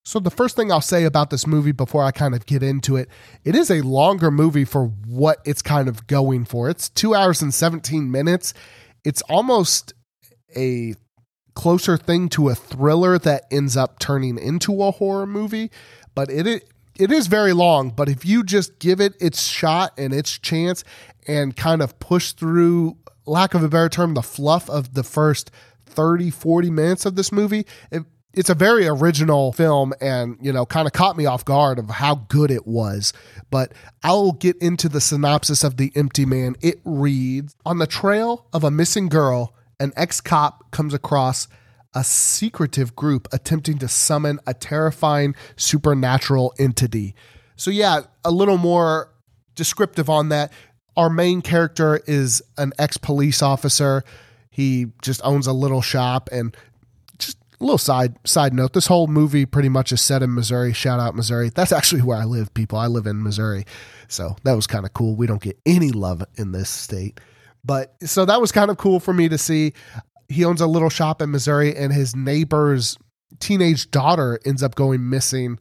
So, 0.07 0.19
the 0.21 0.31
first 0.31 0.55
thing 0.55 0.71
I'll 0.71 0.83
say 0.83 1.05
about 1.05 1.31
this 1.31 1.47
movie 1.47 1.73
before 1.73 2.05
I 2.05 2.11
kind 2.11 2.35
of 2.35 2.45
get 2.45 2.63
into 2.63 2.97
it, 2.97 3.09
it 3.43 3.55
is 3.55 3.71
a 3.71 3.81
longer 3.81 4.31
movie 4.31 4.67
for 4.67 4.89
what 5.07 5.39
it's 5.47 5.63
kind 5.63 5.89
of 5.89 6.07
going 6.07 6.45
for. 6.45 6.69
It's 6.69 6.91
two 6.91 7.15
hours 7.15 7.41
and 7.41 7.55
17 7.55 8.11
minutes. 8.11 8.53
It's 9.03 9.23
almost 9.23 9.95
a 10.55 10.95
closer 11.55 11.97
thing 11.97 12.29
to 12.31 12.51
a 12.51 12.55
thriller 12.55 13.19
that 13.19 13.45
ends 13.51 13.77
up 13.79 13.99
turning 13.99 14.37
into 14.37 14.83
a 14.83 14.91
horror 14.91 15.27
movie, 15.27 15.71
but 16.15 16.31
it 16.31 16.47
it 16.47 16.74
is 16.97 17.27
very 17.27 17.53
long, 17.53 17.91
but 17.91 18.09
if 18.09 18.25
you 18.25 18.43
just 18.43 18.79
give 18.79 19.01
it 19.01 19.15
its 19.21 19.43
shot 19.43 19.93
and 19.99 20.13
its 20.13 20.39
chance 20.39 20.85
and 21.27 21.57
kind 21.57 21.83
of 21.83 21.99
push 21.99 22.33
through, 22.33 22.97
lack 23.27 23.55
of 23.55 23.63
a 23.63 23.69
better 23.69 23.89
term, 23.89 24.15
the 24.15 24.23
fluff 24.23 24.69
of 24.71 24.95
the 24.95 25.03
first 25.03 25.51
30, 25.87 26.31
40 26.31 26.71
minutes 26.71 27.07
of 27.07 27.17
this 27.17 27.33
movie, 27.33 27.67
it, 27.91 28.05
it's 28.33 28.51
a 28.51 28.55
very 28.55 28.87
original 28.87 29.53
film 29.53 29.93
and, 30.01 30.37
you 30.41 30.53
know, 30.53 30.67
kind 30.67 30.87
of 30.87 30.93
caught 30.93 31.17
me 31.17 31.27
off 31.27 31.45
guard 31.45 31.79
of 31.79 31.89
how 31.89 32.17
good 32.29 32.51
it 32.51 32.67
was. 32.67 33.13
But 33.51 33.73
I'll 34.03 34.33
get 34.33 34.57
into 34.59 34.89
the 34.89 35.01
synopsis 35.01 35.65
of 35.65 35.77
The 35.77 35.93
Empty 35.95 36.27
Man. 36.27 36.57
It 36.61 36.81
reads 36.85 37.57
On 37.65 37.79
the 37.79 37.87
trail 37.87 38.47
of 38.53 38.65
a 38.65 38.71
missing 38.71 39.09
girl, 39.09 39.55
an 39.81 39.93
ex 39.97 40.21
cop 40.21 40.71
comes 40.71 40.95
across 40.95 41.49
a 41.95 42.05
secretive 42.05 42.97
group 42.97 43.29
attempting 43.33 43.79
to 43.79 43.89
summon 43.89 44.41
a 44.47 44.55
terrifying 44.55 45.35
supernatural 45.57 46.53
entity. 46.59 47.15
So, 47.57 47.71
yeah, 47.71 48.01
a 48.25 48.31
little 48.31 48.59
more 48.59 49.11
descriptive 49.55 50.11
on 50.11 50.29
that. 50.31 50.53
Our 50.97 51.11
main 51.11 51.43
character 51.43 52.01
is 52.07 52.43
an 52.59 52.73
ex 52.79 52.97
police 52.97 53.43
officer. 53.43 54.05
He 54.51 54.87
just 55.03 55.21
owns 55.25 55.47
a 55.47 55.53
little 55.53 55.83
shop 55.83 56.29
and 56.31 56.57
just 57.19 57.37
a 57.61 57.65
little 57.65 57.79
side 57.79 58.17
side 58.25 58.55
note. 58.55 58.73
This 58.73 58.87
whole 58.87 59.07
movie 59.07 59.47
pretty 59.47 59.69
much 59.69 59.91
is 59.91 60.01
set 60.01 60.23
in 60.23 60.35
Missouri. 60.35 60.73
Shout 60.73 61.01
out 61.01 61.17
Missouri. 61.17 61.51
That's 61.51 61.73
actually 61.73 62.03
where 62.03 62.19
I 62.19 62.25
live, 62.25 62.55
people. 62.55 62.79
I 62.79 62.87
live 62.87 63.07
in 63.07 63.23
Missouri. 63.23 63.65
So 64.09 64.37
that 64.45 64.53
was 64.53 64.67
kind 64.67 64.85
of 64.85 64.93
cool. 64.93 65.17
We 65.17 65.27
don't 65.27 65.43
get 65.43 65.59
any 65.67 65.91
love 65.91 66.23
in 66.37 66.53
this 66.53 66.71
state. 66.71 67.19
But 67.65 67.95
so 68.05 68.25
that 68.25 68.41
was 68.41 68.53
kind 68.53 68.71
of 68.71 68.77
cool 68.77 69.01
for 69.01 69.13
me 69.13 69.29
to 69.29 69.39
see 69.39 69.73
he 70.29 70.45
owns 70.45 70.61
a 70.61 70.67
little 70.67 70.91
shop 70.91 71.21
in 71.23 71.31
Missouri, 71.31 71.75
and 71.75 71.93
his 71.93 72.15
neighbor's 72.15 72.97
teenage 73.41 73.91
daughter 73.91 74.39
ends 74.45 74.63
up 74.63 74.75
going 74.75 75.09
missing 75.09 75.59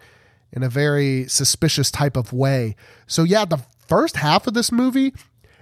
in 0.51 0.63
a 0.63 0.69
very 0.69 1.27
suspicious 1.27 1.89
type 1.89 2.15
of 2.15 2.31
way. 2.31 2.75
So, 3.07 3.23
yeah, 3.23 3.45
the 3.45 3.63
first 3.87 4.17
half 4.17 4.47
of 4.47 4.53
this 4.53 4.71
movie 4.71 5.13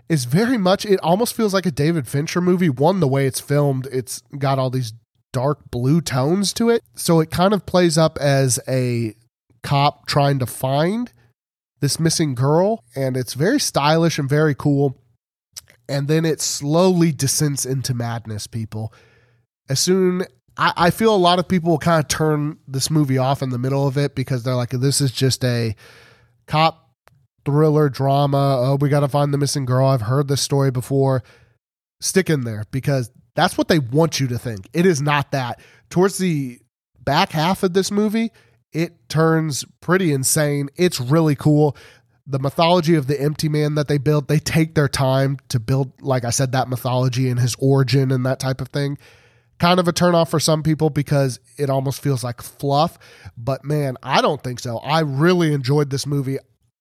is 0.09 0.25
very 0.25 0.57
much 0.57 0.85
it 0.85 0.99
almost 0.99 1.33
feels 1.33 1.53
like 1.53 1.65
a 1.65 1.71
David 1.71 2.07
Fincher 2.07 2.41
movie. 2.41 2.69
One, 2.69 2.99
the 2.99 3.07
way 3.07 3.25
it's 3.25 3.39
filmed, 3.39 3.87
it's 3.91 4.21
got 4.37 4.59
all 4.59 4.69
these 4.69 4.93
dark 5.31 5.71
blue 5.71 6.01
tones 6.01 6.51
to 6.53 6.69
it. 6.69 6.83
So 6.95 7.21
it 7.21 7.31
kind 7.31 7.53
of 7.53 7.65
plays 7.65 7.97
up 7.97 8.17
as 8.19 8.59
a 8.67 9.15
cop 9.63 10.07
trying 10.07 10.39
to 10.39 10.45
find 10.45 11.11
this 11.79 11.99
missing 11.99 12.35
girl, 12.35 12.83
and 12.95 13.17
it's 13.17 13.33
very 13.33 13.59
stylish 13.59 14.19
and 14.19 14.29
very 14.29 14.53
cool. 14.53 14.97
And 15.91 16.07
then 16.07 16.25
it 16.25 16.41
slowly 16.41 17.11
descends 17.11 17.65
into 17.65 17.93
madness, 17.93 18.47
people. 18.47 18.93
As 19.69 19.79
soon 19.79 20.25
I, 20.57 20.73
I 20.75 20.89
feel 20.89 21.13
a 21.13 21.17
lot 21.17 21.39
of 21.39 21.47
people 21.47 21.71
will 21.71 21.79
kind 21.79 22.03
of 22.03 22.07
turn 22.07 22.57
this 22.67 22.89
movie 22.89 23.17
off 23.17 23.41
in 23.41 23.49
the 23.49 23.57
middle 23.57 23.87
of 23.87 23.97
it 23.97 24.15
because 24.15 24.43
they're 24.43 24.55
like, 24.55 24.71
this 24.71 25.01
is 25.01 25.11
just 25.11 25.43
a 25.43 25.75
cop 26.47 26.89
thriller 27.45 27.89
drama. 27.89 28.61
Oh, 28.61 28.77
we 28.79 28.89
got 28.89 29.01
to 29.01 29.07
find 29.07 29.33
the 29.33 29.37
missing 29.37 29.65
girl. 29.65 29.87
I've 29.87 30.01
heard 30.01 30.27
this 30.27 30.41
story 30.41 30.71
before. 30.71 31.23
Stick 31.99 32.29
in 32.29 32.41
there 32.41 32.65
because 32.71 33.11
that's 33.35 33.57
what 33.57 33.67
they 33.67 33.79
want 33.79 34.19
you 34.19 34.27
to 34.27 34.37
think. 34.39 34.67
It 34.73 34.85
is 34.85 35.01
not 35.01 35.31
that. 35.31 35.59
Towards 35.89 36.17
the 36.17 36.59
back 36.99 37.31
half 37.31 37.63
of 37.63 37.73
this 37.73 37.91
movie, 37.91 38.31
it 38.73 39.09
turns 39.09 39.65
pretty 39.81 40.11
insane. 40.11 40.69
It's 40.75 40.99
really 40.99 41.35
cool. 41.35 41.75
The 42.31 42.39
mythology 42.39 42.95
of 42.95 43.07
the 43.07 43.19
empty 43.19 43.49
man 43.49 43.75
that 43.75 43.89
they 43.89 43.97
build, 43.97 44.29
they 44.29 44.39
take 44.39 44.73
their 44.73 44.87
time 44.87 45.37
to 45.49 45.59
build, 45.59 45.91
like 46.01 46.23
I 46.23 46.29
said, 46.29 46.53
that 46.53 46.69
mythology 46.69 47.27
and 47.27 47.37
his 47.37 47.55
origin 47.59 48.09
and 48.09 48.25
that 48.25 48.39
type 48.39 48.61
of 48.61 48.69
thing. 48.69 48.97
Kind 49.59 49.81
of 49.81 49.87
a 49.89 49.91
turnoff 49.91 50.29
for 50.29 50.39
some 50.39 50.63
people 50.63 50.89
because 50.89 51.41
it 51.57 51.69
almost 51.69 52.01
feels 52.01 52.23
like 52.23 52.41
fluff. 52.41 52.97
But 53.37 53.65
man, 53.65 53.97
I 54.01 54.21
don't 54.21 54.41
think 54.41 54.61
so. 54.61 54.77
I 54.77 55.01
really 55.01 55.53
enjoyed 55.53 55.89
this 55.89 56.07
movie. 56.07 56.37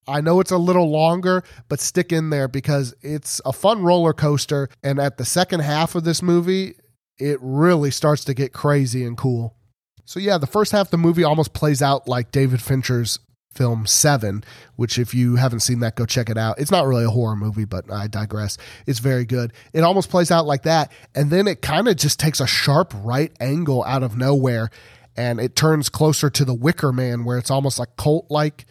I 0.06 0.20
know 0.20 0.38
it's 0.38 0.52
a 0.52 0.56
little 0.56 0.88
longer, 0.88 1.42
but 1.68 1.80
stick 1.80 2.12
in 2.12 2.30
there 2.30 2.46
because 2.46 2.94
it's 3.02 3.40
a 3.44 3.52
fun 3.52 3.82
roller 3.82 4.12
coaster. 4.12 4.68
And 4.84 5.00
at 5.00 5.18
the 5.18 5.24
second 5.24 5.60
half 5.60 5.96
of 5.96 6.04
this 6.04 6.22
movie, 6.22 6.74
it 7.18 7.38
really 7.42 7.90
starts 7.90 8.24
to 8.26 8.34
get 8.34 8.52
crazy 8.52 9.04
and 9.04 9.16
cool. 9.16 9.56
So, 10.04 10.20
yeah, 10.20 10.38
the 10.38 10.46
first 10.46 10.70
half 10.70 10.86
of 10.86 10.90
the 10.92 10.96
movie 10.96 11.24
almost 11.24 11.52
plays 11.52 11.82
out 11.82 12.08
like 12.08 12.30
David 12.30 12.62
Fincher's 12.62 13.18
film 13.52 13.86
Seven, 13.86 14.44
which, 14.76 14.98
if 14.98 15.12
you 15.14 15.36
haven't 15.36 15.60
seen 15.60 15.80
that, 15.80 15.96
go 15.96 16.06
check 16.06 16.30
it 16.30 16.38
out. 16.38 16.58
It's 16.58 16.70
not 16.70 16.86
really 16.86 17.04
a 17.04 17.10
horror 17.10 17.36
movie, 17.36 17.64
but 17.64 17.90
I 17.90 18.06
digress. 18.06 18.56
It's 18.86 19.00
very 19.00 19.24
good. 19.24 19.52
It 19.72 19.82
almost 19.82 20.10
plays 20.10 20.30
out 20.30 20.46
like 20.46 20.62
that. 20.62 20.92
And 21.14 21.30
then 21.30 21.48
it 21.48 21.62
kind 21.62 21.88
of 21.88 21.96
just 21.96 22.20
takes 22.20 22.40
a 22.40 22.46
sharp 22.46 22.92
right 22.96 23.32
angle 23.40 23.84
out 23.84 24.02
of 24.02 24.16
nowhere 24.16 24.70
and 25.16 25.40
it 25.40 25.56
turns 25.56 25.88
closer 25.88 26.30
to 26.30 26.44
the 26.44 26.54
Wicker 26.54 26.92
Man, 26.92 27.24
where 27.24 27.38
it's 27.38 27.50
almost 27.50 27.78
like 27.78 27.96
cult 27.96 28.30
like 28.30 28.66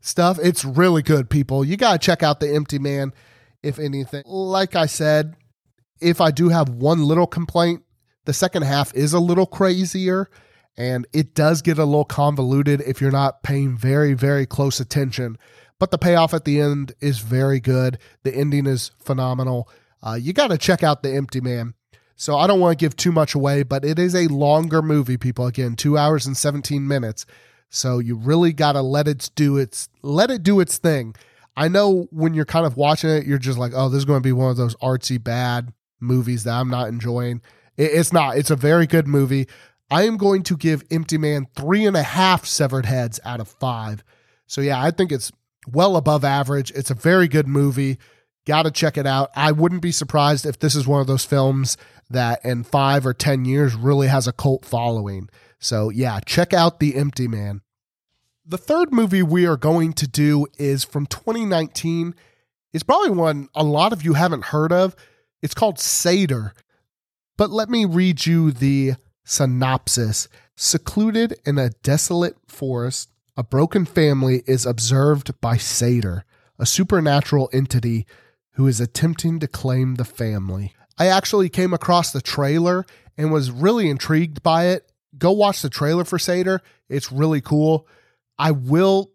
stuff. 0.00 0.38
It's 0.42 0.64
really 0.64 1.02
good, 1.02 1.30
people. 1.30 1.64
You 1.64 1.76
got 1.76 1.92
to 1.92 2.04
check 2.04 2.22
out 2.22 2.40
The 2.40 2.52
Empty 2.52 2.78
Man, 2.78 3.12
if 3.62 3.78
anything. 3.78 4.22
Like 4.26 4.74
I 4.74 4.86
said, 4.86 5.36
if 6.00 6.20
I 6.20 6.30
do 6.30 6.48
have 6.48 6.68
one 6.68 7.04
little 7.04 7.26
complaint, 7.26 7.82
the 8.24 8.32
second 8.32 8.62
half 8.62 8.94
is 8.94 9.12
a 9.12 9.20
little 9.20 9.46
crazier 9.46 10.28
and 10.76 11.06
it 11.12 11.34
does 11.34 11.62
get 11.62 11.78
a 11.78 11.84
little 11.84 12.04
convoluted 12.04 12.80
if 12.82 13.00
you're 13.00 13.10
not 13.10 13.42
paying 13.42 13.76
very, 13.76 14.14
very 14.14 14.46
close 14.46 14.80
attention. 14.80 15.38
But 15.78 15.90
the 15.90 15.98
payoff 15.98 16.34
at 16.34 16.44
the 16.44 16.60
end 16.60 16.94
is 17.00 17.18
very 17.18 17.60
good. 17.60 17.98
The 18.22 18.34
ending 18.34 18.66
is 18.66 18.90
phenomenal. 18.98 19.68
Uh, 20.02 20.14
you 20.14 20.32
got 20.32 20.48
to 20.48 20.58
check 20.58 20.82
out 20.82 21.02
The 21.02 21.14
Empty 21.14 21.40
Man. 21.40 21.74
So 22.16 22.36
I 22.36 22.46
don't 22.46 22.60
want 22.60 22.78
to 22.78 22.82
give 22.82 22.96
too 22.96 23.12
much 23.12 23.34
away, 23.34 23.64
but 23.64 23.84
it 23.84 23.98
is 23.98 24.14
a 24.14 24.28
longer 24.28 24.82
movie, 24.82 25.16
people. 25.16 25.46
Again, 25.46 25.74
two 25.74 25.98
hours 25.98 26.26
and 26.26 26.36
17 26.36 26.86
minutes. 26.86 27.26
So 27.70 27.98
you 27.98 28.14
really 28.16 28.52
got 28.52 28.72
to 28.72 28.82
let 28.82 29.08
it 29.08 29.30
do 29.34 29.56
its 29.56 29.88
let 30.02 30.30
it 30.30 30.44
do 30.44 30.60
its 30.60 30.78
thing. 30.78 31.16
I 31.56 31.68
know 31.68 32.06
when 32.10 32.34
you're 32.34 32.44
kind 32.44 32.66
of 32.66 32.76
watching 32.76 33.10
it, 33.10 33.26
you're 33.26 33.38
just 33.38 33.58
like, 33.58 33.72
oh, 33.74 33.88
this 33.88 33.98
is 33.98 34.04
going 34.04 34.20
to 34.20 34.26
be 34.26 34.32
one 34.32 34.50
of 34.50 34.56
those 34.56 34.76
artsy 34.76 35.22
bad 35.22 35.72
movies 36.00 36.44
that 36.44 36.54
I'm 36.54 36.70
not 36.70 36.88
enjoying. 36.88 37.42
It's 37.76 38.12
not. 38.12 38.36
It's 38.36 38.50
a 38.50 38.56
very 38.56 38.86
good 38.86 39.08
movie. 39.08 39.48
I 39.90 40.04
am 40.04 40.16
going 40.16 40.42
to 40.44 40.56
give 40.56 40.84
Empty 40.90 41.18
Man 41.18 41.46
three 41.54 41.86
and 41.86 41.96
a 41.96 42.02
half 42.02 42.46
severed 42.46 42.86
heads 42.86 43.20
out 43.24 43.40
of 43.40 43.48
five. 43.48 44.02
So 44.46 44.60
yeah, 44.60 44.82
I 44.82 44.90
think 44.90 45.12
it's 45.12 45.30
well 45.66 45.96
above 45.96 46.24
average. 46.24 46.70
It's 46.72 46.90
a 46.90 46.94
very 46.94 47.28
good 47.28 47.46
movie. 47.46 47.98
Got 48.46 48.64
to 48.64 48.70
check 48.70 48.96
it 48.98 49.06
out. 49.06 49.30
I 49.34 49.52
wouldn't 49.52 49.82
be 49.82 49.92
surprised 49.92 50.44
if 50.44 50.58
this 50.58 50.74
is 50.74 50.86
one 50.86 51.00
of 51.00 51.06
those 51.06 51.24
films 51.24 51.76
that 52.10 52.44
in 52.44 52.64
five 52.64 53.06
or 53.06 53.14
10 53.14 53.44
years 53.44 53.74
really 53.74 54.08
has 54.08 54.26
a 54.26 54.32
cult 54.32 54.64
following. 54.64 55.28
So, 55.58 55.88
yeah, 55.88 56.20
check 56.26 56.52
out 56.52 56.78
The 56.78 56.94
Empty 56.94 57.26
Man. 57.26 57.62
The 58.44 58.58
third 58.58 58.92
movie 58.92 59.22
we 59.22 59.46
are 59.46 59.56
going 59.56 59.94
to 59.94 60.06
do 60.06 60.46
is 60.58 60.84
from 60.84 61.06
2019. 61.06 62.14
It's 62.74 62.82
probably 62.82 63.10
one 63.10 63.48
a 63.54 63.64
lot 63.64 63.94
of 63.94 64.04
you 64.04 64.12
haven't 64.12 64.46
heard 64.46 64.72
of. 64.72 64.94
It's 65.40 65.54
called 65.54 65.78
Sator. 65.78 66.52
But 67.38 67.50
let 67.50 67.70
me 67.70 67.86
read 67.86 68.26
you 68.26 68.50
the 68.50 68.94
synopsis. 69.24 70.28
Secluded 70.56 71.34
in 71.44 71.58
a 71.58 71.70
desolate 71.82 72.36
forest, 72.46 73.10
a 73.36 73.42
broken 73.42 73.84
family 73.84 74.42
is 74.46 74.64
observed 74.64 75.40
by 75.40 75.56
Sator, 75.56 76.24
a 76.58 76.66
supernatural 76.66 77.50
entity 77.52 78.06
who 78.52 78.66
is 78.68 78.80
attempting 78.80 79.40
to 79.40 79.48
claim 79.48 79.96
the 79.96 80.04
family. 80.04 80.74
I 80.96 81.08
actually 81.08 81.48
came 81.48 81.74
across 81.74 82.12
the 82.12 82.20
trailer 82.20 82.86
and 83.18 83.32
was 83.32 83.50
really 83.50 83.90
intrigued 83.90 84.42
by 84.42 84.66
it 84.66 84.88
go 85.18 85.32
watch 85.32 85.62
the 85.62 85.70
trailer 85.70 86.04
for 86.04 86.18
Sator. 86.18 86.60
It's 86.88 87.12
really 87.12 87.40
cool. 87.40 87.86
I 88.38 88.50
will 88.50 89.10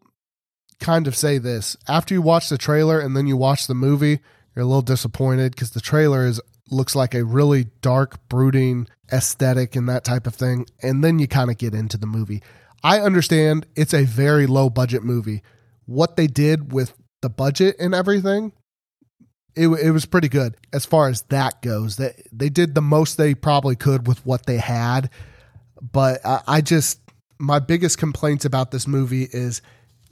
kind 0.79 1.07
of 1.07 1.15
say 1.15 1.37
this 1.37 1.75
after 1.87 2.13
you 2.13 2.21
watch 2.21 2.49
the 2.49 2.57
trailer 2.57 2.99
and 2.99 3.15
then 3.15 3.27
you 3.27 3.37
watch 3.37 3.67
the 3.67 3.75
movie, 3.75 4.19
you're 4.55 4.63
a 4.63 4.67
little 4.67 4.81
disappointed 4.81 5.51
because 5.51 5.71
the 5.71 5.81
trailer 5.81 6.25
is 6.25 6.41
looks 6.71 6.95
like 6.95 7.13
a 7.13 7.23
really 7.23 7.67
dark, 7.81 8.27
brooding 8.29 8.87
aesthetic 9.11 9.75
and 9.75 9.89
that 9.89 10.03
type 10.03 10.27
of 10.27 10.35
thing. 10.35 10.65
And 10.81 11.03
then 11.03 11.19
you 11.19 11.27
kind 11.27 11.49
of 11.49 11.57
get 11.57 11.73
into 11.73 11.97
the 11.97 12.07
movie. 12.07 12.41
I 12.83 12.99
understand 12.99 13.65
it's 13.75 13.93
a 13.93 14.05
very 14.05 14.47
low 14.47 14.69
budget 14.69 15.03
movie. 15.03 15.41
What 15.85 16.15
they 16.15 16.27
did 16.27 16.71
with 16.71 16.93
the 17.21 17.29
budget 17.29 17.75
and 17.79 17.93
everything, 17.93 18.53
it, 19.55 19.67
it 19.67 19.91
was 19.91 20.05
pretty 20.05 20.29
good 20.29 20.55
as 20.71 20.85
far 20.85 21.09
as 21.09 21.23
that 21.23 21.61
goes. 21.61 21.97
They, 21.97 22.13
they 22.31 22.49
did 22.49 22.75
the 22.75 22.81
most 22.81 23.17
they 23.17 23.33
probably 23.35 23.75
could 23.75 24.07
with 24.07 24.25
what 24.25 24.45
they 24.45 24.57
had 24.57 25.09
but 25.81 26.25
I, 26.25 26.41
I 26.47 26.61
just 26.61 26.99
my 27.37 27.59
biggest 27.59 27.97
complaints 27.97 28.45
about 28.45 28.71
this 28.71 28.87
movie 28.87 29.23
is 29.23 29.61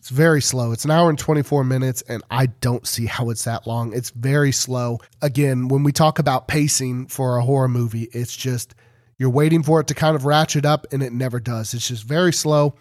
it's 0.08 0.16
very 0.16 0.42
slow. 0.42 0.72
It's 0.72 0.86
an 0.86 0.92
hour 0.92 1.10
and 1.10 1.20
24 1.20 1.66
minutes, 1.66 2.02
and 2.04 2.24
I 2.32 2.46
don't 2.46 2.88
see 2.88 3.08
how 3.08 3.30
it's 3.30 3.44
that 3.44 3.68
long. 3.68 3.92
It's 3.92 4.10
very 4.12 4.54
slow. 4.54 5.00
Again, 5.22 5.68
when 5.68 5.84
we 5.84 5.92
talk 5.92 6.18
about 6.18 6.48
pacing 6.48 7.08
for 7.08 7.36
a 7.36 7.44
horror 7.44 7.68
movie, 7.68 8.08
it's 8.14 8.34
just 8.34 8.74
you're 9.18 9.30
waiting 9.30 9.64
for 9.64 9.82
it 9.82 9.88
to 9.88 9.94
kind 9.94 10.16
of 10.16 10.24
ratchet 10.24 10.66
up, 10.66 10.88
and 10.94 11.04
it 11.04 11.12
never 11.12 11.42
does. 11.42 11.74
It's 11.74 11.90
just 11.90 12.06
very 12.06 12.32
slow. 12.32 12.76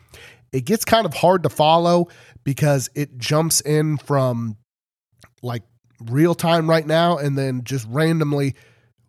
It 0.52 0.66
gets 0.66 0.84
kind 0.84 1.04
of 1.04 1.14
hard 1.14 1.42
to 1.42 1.48
follow 1.48 2.10
because 2.44 2.90
it 2.94 3.18
jumps 3.18 3.60
in 3.60 3.96
from 3.96 4.56
like 5.42 5.64
real 6.00 6.36
time 6.36 6.70
right 6.70 6.86
now 6.86 7.18
and 7.18 7.36
then 7.36 7.64
just 7.64 7.88
randomly 7.88 8.54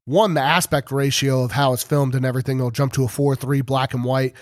one, 0.06 0.34
the 0.34 0.42
aspect 0.42 0.90
ratio 0.90 1.44
of 1.44 1.52
how 1.52 1.74
it's 1.74 1.84
filmed 1.84 2.16
and 2.16 2.26
everything 2.26 2.58
will 2.58 2.72
jump 2.72 2.94
to 2.94 3.04
a 3.04 3.08
4 3.08 3.36
3 3.36 3.62
black 3.62 3.94
and 3.94 4.04
white. 4.04 4.34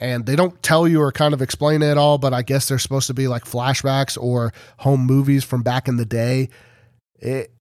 And 0.00 0.24
they 0.24 0.34
don't 0.34 0.60
tell 0.62 0.88
you 0.88 1.00
or 1.02 1.12
kind 1.12 1.34
of 1.34 1.42
explain 1.42 1.82
it 1.82 1.90
at 1.90 1.98
all, 1.98 2.16
but 2.16 2.32
I 2.32 2.40
guess 2.40 2.66
they're 2.66 2.78
supposed 2.78 3.06
to 3.08 3.14
be 3.14 3.28
like 3.28 3.44
flashbacks 3.44 4.20
or 4.20 4.52
home 4.78 5.06
movies 5.06 5.44
from 5.44 5.62
back 5.62 5.88
in 5.88 5.98
the 5.98 6.06
day. 6.06 6.48
It, 7.18 7.52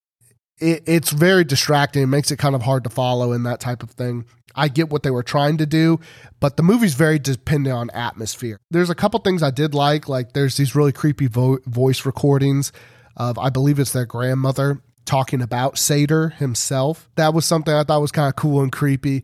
it 0.58 0.84
it's 0.86 1.12
very 1.12 1.44
distracting. 1.44 2.04
It 2.04 2.08
makes 2.08 2.32
it 2.32 2.38
kind 2.38 2.56
of 2.56 2.62
hard 2.62 2.86
to 2.86 2.90
follow 2.90 3.34
and 3.34 3.46
that 3.46 3.60
type 3.60 3.84
of 3.84 3.92
thing. 3.92 4.26
I 4.56 4.70
get 4.70 4.90
what 4.90 5.04
they 5.04 5.12
were 5.12 5.24
trying 5.24 5.58
to 5.58 5.66
do, 5.66 6.00
but 6.40 6.58
the 6.58 6.64
movie's 6.64 6.96
very 6.96 7.20
dependent 7.20 7.76
on 7.76 7.90
atmosphere. 7.92 8.58
There's 8.72 8.90
a 8.90 8.96
couple 8.96 9.20
things 9.20 9.44
I 9.44 9.52
did 9.52 9.74
like, 9.74 10.10
like 10.10 10.34
there's 10.34 10.58
these 10.58 10.76
really 10.76 10.92
creepy 10.92 11.28
vo- 11.28 11.60
voice 11.66 12.06
recordings 12.06 12.72
of 13.16 13.38
I 13.38 13.50
believe 13.50 13.80
it's 13.80 13.92
their 13.94 14.06
grandmother 14.06 14.82
talking 15.06 15.42
about 15.42 15.78
Sator 15.78 16.30
himself. 16.30 17.10
That 17.16 17.34
was 17.34 17.46
something 17.46 17.74
I 17.74 17.84
thought 17.84 18.02
was 18.02 18.12
kind 18.12 18.30
of 18.30 18.36
cool 18.36 18.62
and 18.62 18.72
creepy. 18.72 19.24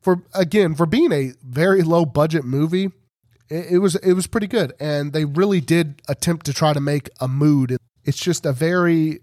For 0.00 0.22
again, 0.34 0.74
for 0.74 0.86
being 0.86 1.12
a 1.12 1.32
very 1.42 1.82
low 1.82 2.04
budget 2.04 2.44
movie, 2.44 2.90
it, 3.48 3.72
it 3.72 3.78
was 3.78 3.96
it 3.96 4.12
was 4.12 4.26
pretty 4.26 4.46
good, 4.46 4.72
and 4.80 5.12
they 5.12 5.24
really 5.24 5.60
did 5.60 6.02
attempt 6.08 6.46
to 6.46 6.52
try 6.52 6.72
to 6.72 6.80
make 6.80 7.08
a 7.20 7.28
mood. 7.28 7.76
It's 8.04 8.18
just 8.18 8.46
a 8.46 8.52
very 8.52 9.20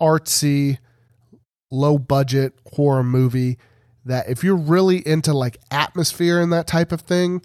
artsy, 0.00 0.78
low 1.70 1.98
budget 1.98 2.54
horror 2.74 3.04
movie 3.04 3.58
that 4.04 4.28
if 4.28 4.42
you're 4.42 4.56
really 4.56 5.06
into 5.06 5.32
like 5.32 5.58
atmosphere 5.70 6.40
and 6.40 6.52
that 6.52 6.66
type 6.66 6.92
of 6.92 7.02
thing, 7.02 7.42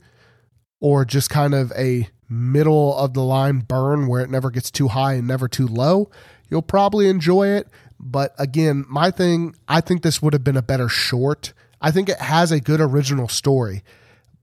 or 0.80 1.06
just 1.06 1.30
kind 1.30 1.54
of 1.54 1.72
a 1.74 2.10
middle 2.30 2.96
of 2.98 3.14
the 3.14 3.24
line 3.24 3.60
burn 3.60 4.08
where 4.08 4.22
it 4.22 4.30
never 4.30 4.52
gets 4.52 4.70
too 4.70 4.90
high 4.90 5.14
and 5.14 5.28
never 5.28 5.48
too 5.48 5.68
low, 5.68 6.10
You'll 6.50 6.62
probably 6.62 7.10
enjoy 7.10 7.50
it. 7.50 7.68
But 8.00 8.34
again, 8.38 8.86
my 8.88 9.12
thing, 9.12 9.56
I 9.68 9.82
think 9.82 10.02
this 10.02 10.22
would 10.22 10.34
have 10.34 10.44
been 10.44 10.58
a 10.58 10.62
better 10.62 10.90
short. 10.90 11.54
I 11.82 11.92
think 11.92 12.10
it 12.10 12.20
has 12.20 12.52
a 12.52 12.60
good 12.60 12.82
original 12.82 13.28
story, 13.28 13.84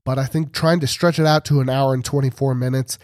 but 0.03 0.17
I 0.17 0.25
think 0.25 0.53
trying 0.53 0.79
to 0.79 0.87
stretch 0.87 1.19
it 1.19 1.25
out 1.25 1.45
to 1.45 1.59
an 1.59 1.69
hour 1.69 1.93
and 1.93 2.03
24 2.03 2.55
minutes, 2.55 2.97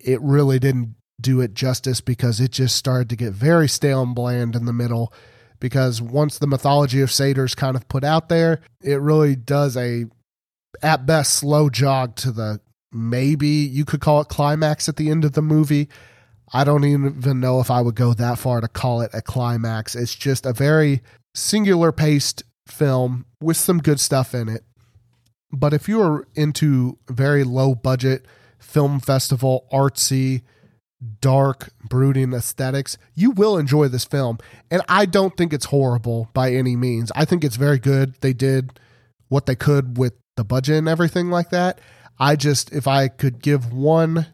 it 0.00 0.20
really 0.20 0.58
didn't 0.58 0.94
do 1.20 1.40
it 1.40 1.54
justice 1.54 2.00
because 2.00 2.40
it 2.40 2.50
just 2.50 2.76
started 2.76 3.10
to 3.10 3.16
get 3.16 3.32
very 3.32 3.68
stale 3.68 4.02
and 4.02 4.14
bland 4.14 4.54
in 4.54 4.64
the 4.64 4.72
middle. 4.72 5.12
Because 5.60 6.00
once 6.00 6.38
the 6.38 6.46
mythology 6.46 7.00
of 7.00 7.10
Sator's 7.10 7.56
kind 7.56 7.74
of 7.74 7.88
put 7.88 8.04
out 8.04 8.28
there, 8.28 8.60
it 8.80 9.00
really 9.00 9.34
does 9.34 9.76
a, 9.76 10.04
at 10.82 11.04
best, 11.04 11.34
slow 11.34 11.68
jog 11.68 12.14
to 12.16 12.30
the 12.30 12.60
maybe 12.92 13.48
you 13.48 13.84
could 13.84 14.00
call 14.00 14.20
it 14.20 14.28
climax 14.28 14.88
at 14.88 14.96
the 14.96 15.10
end 15.10 15.24
of 15.24 15.32
the 15.32 15.42
movie. 15.42 15.88
I 16.52 16.64
don't 16.64 16.84
even 16.84 17.40
know 17.40 17.60
if 17.60 17.70
I 17.70 17.80
would 17.80 17.96
go 17.96 18.14
that 18.14 18.38
far 18.38 18.60
to 18.60 18.68
call 18.68 19.02
it 19.02 19.10
a 19.12 19.20
climax. 19.20 19.94
It's 19.94 20.14
just 20.14 20.46
a 20.46 20.52
very 20.52 21.02
singular 21.34 21.92
paced 21.92 22.42
film 22.70 23.26
with 23.40 23.56
some 23.56 23.78
good 23.78 24.00
stuff 24.00 24.34
in 24.34 24.48
it. 24.48 24.64
But 25.50 25.72
if 25.72 25.88
you 25.88 26.02
are 26.02 26.26
into 26.34 26.98
very 27.08 27.44
low 27.44 27.74
budget 27.74 28.26
film 28.58 29.00
festival, 29.00 29.66
artsy, 29.72 30.42
dark, 31.20 31.70
brooding 31.84 32.32
aesthetics, 32.32 32.98
you 33.14 33.30
will 33.30 33.56
enjoy 33.56 33.88
this 33.88 34.04
film. 34.04 34.38
And 34.70 34.82
I 34.88 35.06
don't 35.06 35.36
think 35.36 35.52
it's 35.52 35.66
horrible 35.66 36.28
by 36.34 36.52
any 36.52 36.76
means. 36.76 37.10
I 37.14 37.24
think 37.24 37.44
it's 37.44 37.56
very 37.56 37.78
good. 37.78 38.14
They 38.20 38.32
did 38.32 38.78
what 39.28 39.46
they 39.46 39.54
could 39.54 39.96
with 39.96 40.14
the 40.36 40.44
budget 40.44 40.76
and 40.76 40.88
everything 40.88 41.30
like 41.30 41.50
that. 41.50 41.80
I 42.18 42.36
just, 42.36 42.72
if 42.72 42.86
I 42.86 43.08
could 43.08 43.40
give 43.40 43.72
one 43.72 44.26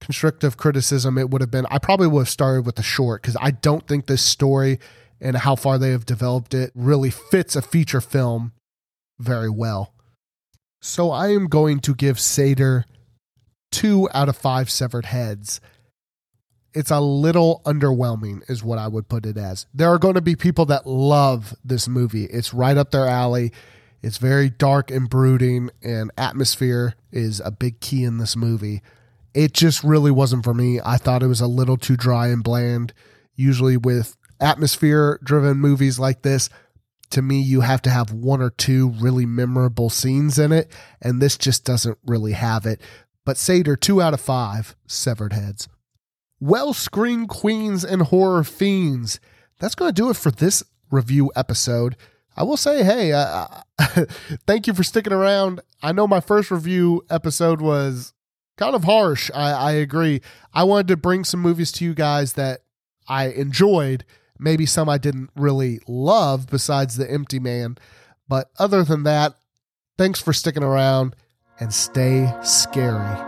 constructive 0.00 0.56
criticism, 0.56 1.18
it 1.18 1.30
would 1.30 1.40
have 1.40 1.50
been 1.50 1.66
I 1.70 1.78
probably 1.78 2.06
would 2.06 2.20
have 2.22 2.28
started 2.28 2.64
with 2.64 2.76
the 2.76 2.82
short 2.82 3.22
because 3.22 3.36
I 3.40 3.50
don't 3.50 3.86
think 3.86 4.06
this 4.06 4.22
story 4.22 4.78
and 5.20 5.36
how 5.36 5.56
far 5.56 5.78
they 5.78 5.90
have 5.90 6.06
developed 6.06 6.54
it 6.54 6.70
really 6.74 7.10
fits 7.10 7.56
a 7.56 7.62
feature 7.62 8.00
film 8.00 8.52
very 9.18 9.50
well. 9.50 9.92
So 10.80 11.10
I 11.10 11.28
am 11.28 11.46
going 11.48 11.80
to 11.80 11.94
give 11.94 12.20
Sator 12.20 12.84
two 13.70 14.08
out 14.14 14.28
of 14.28 14.36
five 14.36 14.70
severed 14.70 15.06
heads. 15.06 15.60
It's 16.74 16.90
a 16.90 17.00
little 17.00 17.62
underwhelming, 17.64 18.48
is 18.48 18.62
what 18.62 18.78
I 18.78 18.88
would 18.88 19.08
put 19.08 19.26
it 19.26 19.36
as. 19.36 19.66
There 19.74 19.88
are 19.88 19.98
going 19.98 20.14
to 20.14 20.20
be 20.20 20.36
people 20.36 20.66
that 20.66 20.86
love 20.86 21.54
this 21.64 21.88
movie. 21.88 22.24
It's 22.26 22.54
right 22.54 22.76
up 22.76 22.90
their 22.90 23.06
alley. 23.06 23.52
It's 24.02 24.18
very 24.18 24.48
dark 24.50 24.90
and 24.90 25.10
brooding, 25.10 25.70
and 25.82 26.12
atmosphere 26.16 26.94
is 27.10 27.40
a 27.40 27.50
big 27.50 27.80
key 27.80 28.04
in 28.04 28.18
this 28.18 28.36
movie. 28.36 28.82
It 29.34 29.54
just 29.54 29.82
really 29.82 30.12
wasn't 30.12 30.44
for 30.44 30.54
me. 30.54 30.78
I 30.84 30.98
thought 30.98 31.22
it 31.22 31.26
was 31.26 31.40
a 31.40 31.48
little 31.48 31.76
too 31.76 31.96
dry 31.96 32.28
and 32.28 32.44
bland. 32.44 32.92
Usually, 33.34 33.76
with 33.76 34.16
atmosphere 34.40 35.18
driven 35.22 35.58
movies 35.58 35.98
like 35.98 36.22
this, 36.22 36.48
to 37.10 37.22
me, 37.22 37.40
you 37.40 37.62
have 37.62 37.82
to 37.82 37.90
have 37.90 38.12
one 38.12 38.42
or 38.42 38.50
two 38.50 38.90
really 38.90 39.24
memorable 39.24 39.88
scenes 39.90 40.38
in 40.38 40.52
it, 40.52 40.70
and 41.00 41.20
this 41.20 41.38
just 41.38 41.64
doesn't 41.64 41.98
really 42.06 42.32
have 42.32 42.66
it. 42.66 42.80
But 43.24 43.38
Sator, 43.38 43.76
two 43.76 44.02
out 44.02 44.14
of 44.14 44.20
five, 44.20 44.76
severed 44.86 45.32
heads. 45.32 45.68
Well, 46.40 46.72
Scream 46.72 47.26
Queens 47.26 47.84
and 47.84 48.02
Horror 48.02 48.44
Fiends, 48.44 49.20
that's 49.58 49.74
going 49.74 49.88
to 49.88 49.94
do 50.02 50.10
it 50.10 50.16
for 50.16 50.30
this 50.30 50.62
review 50.90 51.32
episode. 51.34 51.96
I 52.36 52.44
will 52.44 52.56
say, 52.56 52.84
hey, 52.84 53.12
uh, 53.12 53.46
thank 54.46 54.66
you 54.66 54.74
for 54.74 54.84
sticking 54.84 55.12
around. 55.12 55.60
I 55.82 55.92
know 55.92 56.06
my 56.06 56.20
first 56.20 56.50
review 56.50 57.04
episode 57.10 57.60
was 57.60 58.12
kind 58.56 58.76
of 58.76 58.84
harsh. 58.84 59.30
I, 59.34 59.50
I 59.50 59.72
agree. 59.72 60.20
I 60.52 60.64
wanted 60.64 60.88
to 60.88 60.96
bring 60.96 61.24
some 61.24 61.40
movies 61.40 61.72
to 61.72 61.84
you 61.84 61.94
guys 61.94 62.34
that 62.34 62.60
I 63.08 63.28
enjoyed, 63.28 64.04
maybe 64.38 64.66
some 64.66 64.88
I 64.88 64.98
didn't 64.98 65.30
really 65.36 65.80
love 65.86 66.46
besides 66.48 66.96
The 66.96 67.10
Empty 67.10 67.38
Man. 67.38 67.76
But 68.28 68.50
other 68.58 68.82
than 68.82 69.04
that, 69.04 69.34
thanks 69.96 70.20
for 70.20 70.32
sticking 70.32 70.62
around 70.62 71.16
and 71.60 71.72
stay 71.72 72.32
scary. 72.42 73.27